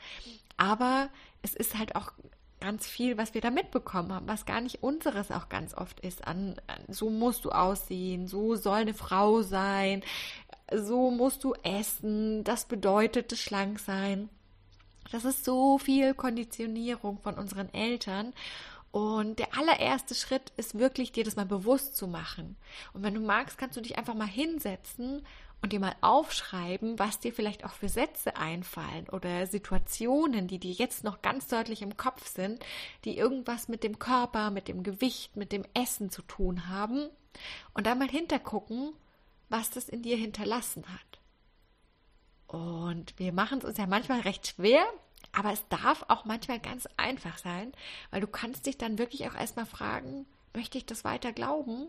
[0.56, 1.10] Aber
[1.42, 2.14] es ist halt auch
[2.66, 6.26] ganz viel, was wir da mitbekommen haben, was gar nicht unseres auch ganz oft ist.
[6.26, 6.56] An,
[6.88, 10.02] so musst du aussehen, so soll eine Frau sein,
[10.74, 14.30] so musst du essen, das bedeutet schlank sein.
[15.12, 18.34] Das ist so viel Konditionierung von unseren Eltern.
[18.92, 22.56] Und der allererste Schritt ist wirklich, dir das mal bewusst zu machen.
[22.94, 25.22] Und wenn du magst, kannst du dich einfach mal hinsetzen
[25.62, 30.72] und dir mal aufschreiben, was dir vielleicht auch für Sätze einfallen oder Situationen, die dir
[30.72, 32.64] jetzt noch ganz deutlich im Kopf sind,
[33.04, 37.10] die irgendwas mit dem Körper, mit dem Gewicht, mit dem Essen zu tun haben
[37.74, 38.94] und dann mal hintergucken,
[39.50, 41.20] was das in dir hinterlassen hat.
[42.48, 44.86] Und wir machen es uns ja manchmal recht schwer,
[45.32, 47.74] aber es darf auch manchmal ganz einfach sein,
[48.12, 51.88] weil du kannst dich dann wirklich auch erstmal fragen, möchte ich das weiter glauben?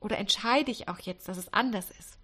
[0.00, 2.19] Oder entscheide ich auch jetzt, dass es anders ist?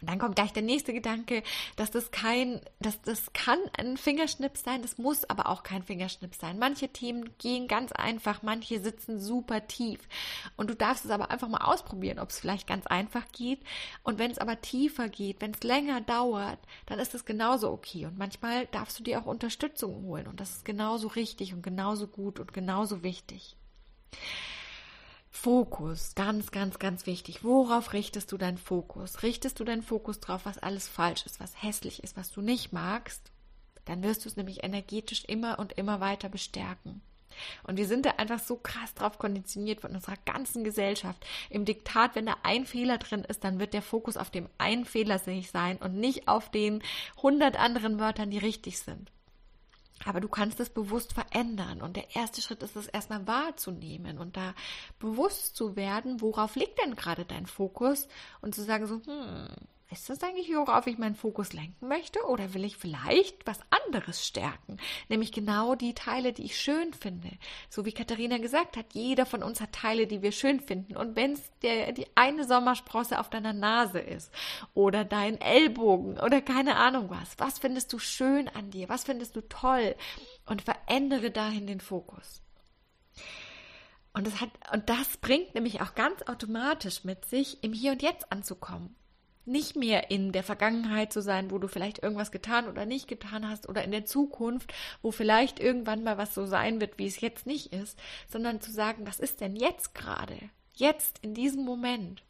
[0.00, 1.42] Und dann kommt gleich der nächste Gedanke,
[1.76, 6.38] dass das kein, dass das kann ein Fingerschnips sein, das muss aber auch kein Fingerschnips
[6.38, 6.58] sein.
[6.58, 10.00] Manche Themen gehen ganz einfach, manche sitzen super tief.
[10.56, 13.60] Und du darfst es aber einfach mal ausprobieren, ob es vielleicht ganz einfach geht.
[14.02, 18.06] Und wenn es aber tiefer geht, wenn es länger dauert, dann ist es genauso okay.
[18.06, 20.26] Und manchmal darfst du dir auch Unterstützung holen.
[20.26, 23.56] Und das ist genauso richtig und genauso gut und genauso wichtig.
[25.36, 27.44] Fokus, ganz, ganz, ganz wichtig.
[27.44, 29.22] Worauf richtest du deinen Fokus?
[29.22, 32.72] Richtest du deinen Fokus drauf, was alles falsch ist, was hässlich ist, was du nicht
[32.72, 33.30] magst?
[33.84, 37.00] Dann wirst du es nämlich energetisch immer und immer weiter bestärken.
[37.62, 41.24] Und wir sind da einfach so krass drauf konditioniert von unserer ganzen Gesellschaft.
[41.48, 44.84] Im Diktat, wenn da ein Fehler drin ist, dann wird der Fokus auf dem einen
[44.84, 46.82] Fehler sein und nicht auf den
[47.22, 49.12] hundert anderen Wörtern, die richtig sind.
[50.04, 51.80] Aber du kannst es bewusst verändern.
[51.80, 54.54] Und der erste Schritt ist es erstmal wahrzunehmen und da
[54.98, 58.08] bewusst zu werden, worauf liegt denn gerade dein Fokus
[58.40, 59.48] und zu sagen so, hm,
[59.88, 62.24] ist das eigentlich, worauf ich meinen Fokus lenken möchte?
[62.26, 64.78] Oder will ich vielleicht was anderes stärken?
[65.08, 67.30] Nämlich genau die Teile, die ich schön finde.
[67.70, 70.96] So wie Katharina gesagt hat, jeder von uns hat Teile, die wir schön finden.
[70.96, 74.32] Und wenn es die eine Sommersprosse auf deiner Nase ist
[74.74, 78.88] oder dein Ellbogen oder keine Ahnung was, was findest du schön an dir?
[78.88, 79.94] Was findest du toll?
[80.46, 82.42] Und verändere dahin den Fokus.
[84.12, 88.02] Und das hat, und das bringt nämlich auch ganz automatisch mit sich, im Hier und
[88.02, 88.96] Jetzt anzukommen
[89.46, 93.48] nicht mehr in der Vergangenheit zu sein, wo du vielleicht irgendwas getan oder nicht getan
[93.48, 94.72] hast oder in der Zukunft,
[95.02, 98.70] wo vielleicht irgendwann mal was so sein wird, wie es jetzt nicht ist, sondern zu
[98.70, 100.36] sagen, was ist denn jetzt gerade?
[100.74, 102.22] Jetzt, in diesem Moment.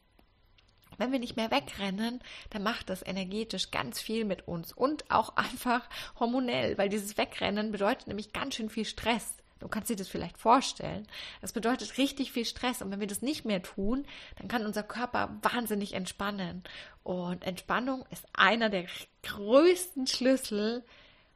[0.99, 5.37] Wenn wir nicht mehr wegrennen, dann macht das energetisch ganz viel mit uns und auch
[5.37, 5.89] einfach
[6.19, 9.37] hormonell, weil dieses Wegrennen bedeutet nämlich ganz schön viel Stress.
[9.59, 11.07] Du kannst dir das vielleicht vorstellen.
[11.41, 12.83] Das bedeutet richtig viel Stress.
[12.83, 14.05] Und wenn wir das nicht mehr tun,
[14.39, 16.63] dann kann unser Körper wahnsinnig entspannen.
[17.07, 18.85] Und Entspannung ist einer der
[19.23, 20.83] größten Schlüssel,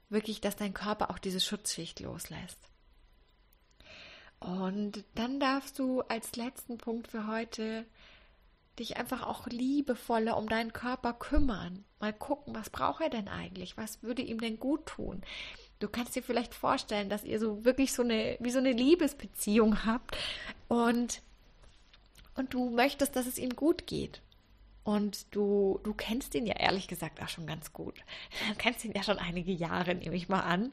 [0.09, 2.59] wirklich, dass dein Körper auch diese Schutzschicht loslässt.
[4.41, 7.87] Und dann darfst du als letzten Punkt für heute
[8.81, 11.85] dich einfach auch liebevoller um deinen Körper kümmern.
[12.01, 13.77] Mal gucken, was braucht er denn eigentlich?
[13.77, 15.23] Was würde ihm denn gut tun?
[15.79, 19.85] Du kannst dir vielleicht vorstellen, dass ihr so wirklich so eine, wie so eine Liebesbeziehung
[19.85, 20.17] habt
[20.67, 21.23] und,
[22.35, 24.21] und du möchtest, dass es ihm gut geht.
[24.83, 27.99] Und du, du kennst ihn ja ehrlich gesagt auch schon ganz gut.
[28.49, 30.73] Du kennst ihn ja schon einige Jahre, nehme ich mal an.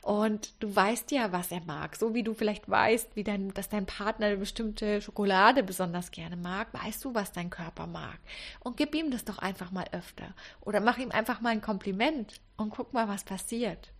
[0.00, 1.96] Und du weißt ja, was er mag.
[1.96, 6.36] So wie du vielleicht weißt, wie dein, dass dein Partner eine bestimmte Schokolade besonders gerne
[6.36, 8.18] mag, weißt du, was dein Körper mag.
[8.60, 10.34] Und gib ihm das doch einfach mal öfter.
[10.60, 13.92] Oder mach ihm einfach mal ein Kompliment und guck mal, was passiert.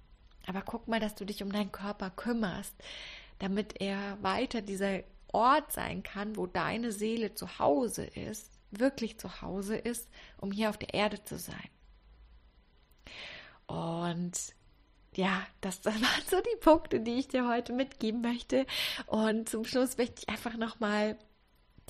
[0.47, 2.75] Aber guck mal, dass du dich um deinen Körper kümmerst,
[3.41, 5.01] damit er weiter dieser
[5.33, 10.71] Ort sein kann, wo deine Seele zu Hause ist wirklich zu Hause ist, um hier
[10.71, 11.69] auf der Erde zu sein.
[13.67, 14.55] Und
[15.15, 18.67] ja, das, waren so die Punkte, die ich dir heute mitgeben möchte.
[19.07, 21.17] Und zum Schluss möchte ich einfach nochmal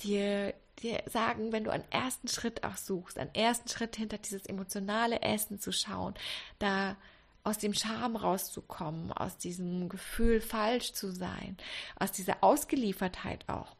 [0.01, 4.45] dir, dir sagen, wenn du einen ersten Schritt auch suchst, einen ersten Schritt hinter dieses
[4.45, 6.13] emotionale Essen zu schauen,
[6.59, 6.95] da
[7.43, 11.57] aus dem Scham rauszukommen, aus diesem Gefühl falsch zu sein,
[11.97, 13.75] aus dieser Ausgeliefertheit auch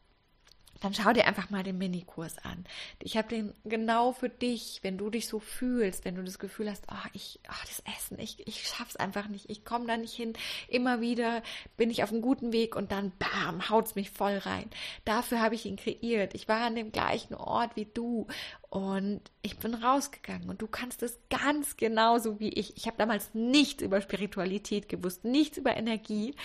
[0.80, 2.64] dann schau dir einfach mal den Minikurs an.
[3.00, 6.70] Ich habe den genau für dich, wenn du dich so fühlst, wenn du das Gefühl
[6.70, 10.14] hast, oh, ich, oh, das Essen, ich, ich schaff's einfach nicht, ich komme da nicht
[10.14, 10.32] hin.
[10.68, 11.42] Immer wieder
[11.76, 14.70] bin ich auf einem guten Weg und dann bam, haut's mich voll rein.
[15.04, 16.34] Dafür habe ich ihn kreiert.
[16.34, 18.26] Ich war an dem gleichen Ort wie du
[18.70, 22.76] und ich bin rausgegangen und du kannst es ganz genauso wie ich.
[22.76, 26.36] Ich habe damals nichts über Spiritualität gewusst, nichts über Energie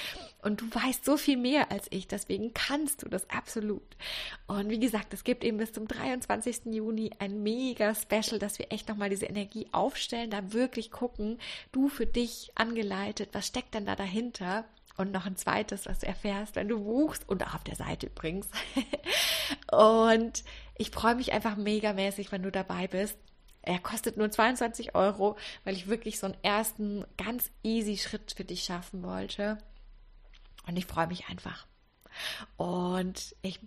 [0.41, 3.95] und du weißt so viel mehr als ich, deswegen kannst du das absolut.
[4.47, 6.65] Und wie gesagt, es gibt eben bis zum 23.
[6.65, 11.37] Juni ein mega Special, dass wir echt nochmal diese Energie aufstellen, da wirklich gucken,
[11.71, 14.65] du für dich angeleitet, was steckt denn da dahinter?
[14.97, 18.07] Und noch ein zweites, was du erfährst, wenn du buchst und auch auf der Seite
[18.07, 18.47] übrigens.
[19.71, 20.43] und
[20.77, 23.17] ich freue mich einfach megamäßig, wenn du dabei bist.
[23.61, 28.45] Er kostet nur 22 Euro, weil ich wirklich so einen ersten ganz easy Schritt für
[28.45, 29.57] dich schaffen wollte.
[30.67, 31.65] Und ich freue mich einfach.
[32.57, 33.59] Und ich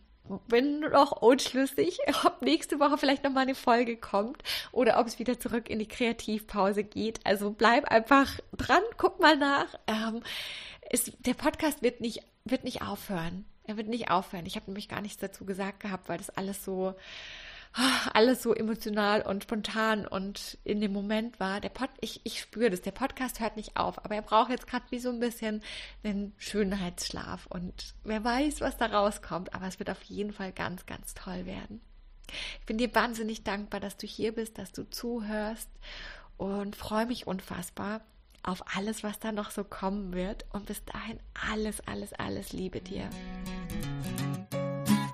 [0.49, 5.39] bin noch unschlüssig, ob nächste Woche vielleicht nochmal eine Folge kommt oder ob es wieder
[5.39, 7.21] zurück in die Kreativpause geht.
[7.25, 9.67] Also bleib einfach dran, guck mal nach.
[9.87, 10.23] Ähm,
[10.91, 13.45] es, der Podcast wird nicht, wird nicht aufhören.
[13.65, 14.47] Er wird nicht aufhören.
[14.47, 16.95] Ich habe nämlich gar nichts dazu gesagt gehabt, weil das alles so,
[18.15, 21.61] alles so emotional und spontan und in dem Moment war.
[21.61, 24.67] Der Pod, ich, ich spüre das, der Podcast hört nicht auf, aber er braucht jetzt
[24.67, 25.63] gerade wie so ein bisschen
[26.03, 30.87] einen Schönheitsschlaf und wer weiß, was da rauskommt, aber es wird auf jeden Fall ganz,
[30.87, 31.83] ganz toll werden.
[32.61, 35.69] Ich bin dir wahnsinnig dankbar, dass du hier bist, dass du zuhörst
[36.39, 38.01] und freue mich unfassbar,
[38.43, 40.45] auf alles, was da noch so kommen wird.
[40.53, 41.19] Und bis dahin
[41.51, 43.09] alles, alles, alles Liebe dir.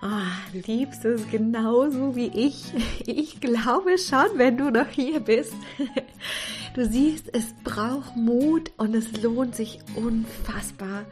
[0.01, 2.65] Ah, liebst du es genauso wie ich?
[3.07, 5.55] Ich glaube schon, wenn du noch hier bist.
[6.75, 11.05] Du siehst, es braucht Mut und es lohnt sich unfassbar.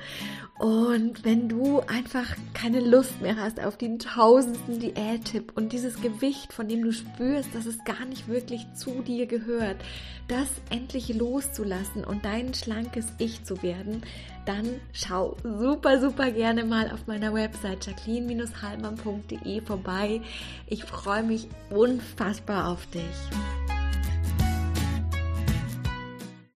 [0.59, 6.53] Und wenn du einfach keine Lust mehr hast auf den tausendsten Diättipp und dieses Gewicht,
[6.53, 9.77] von dem du spürst, dass es gar nicht wirklich zu dir gehört,
[10.29, 14.03] das endlich loszulassen und dein schlankes Ich zu werden,
[14.47, 20.21] dann schau super, super gerne mal auf meiner Website jacqueline-hallmann.de vorbei.
[20.67, 23.82] Ich freue mich unfassbar auf dich.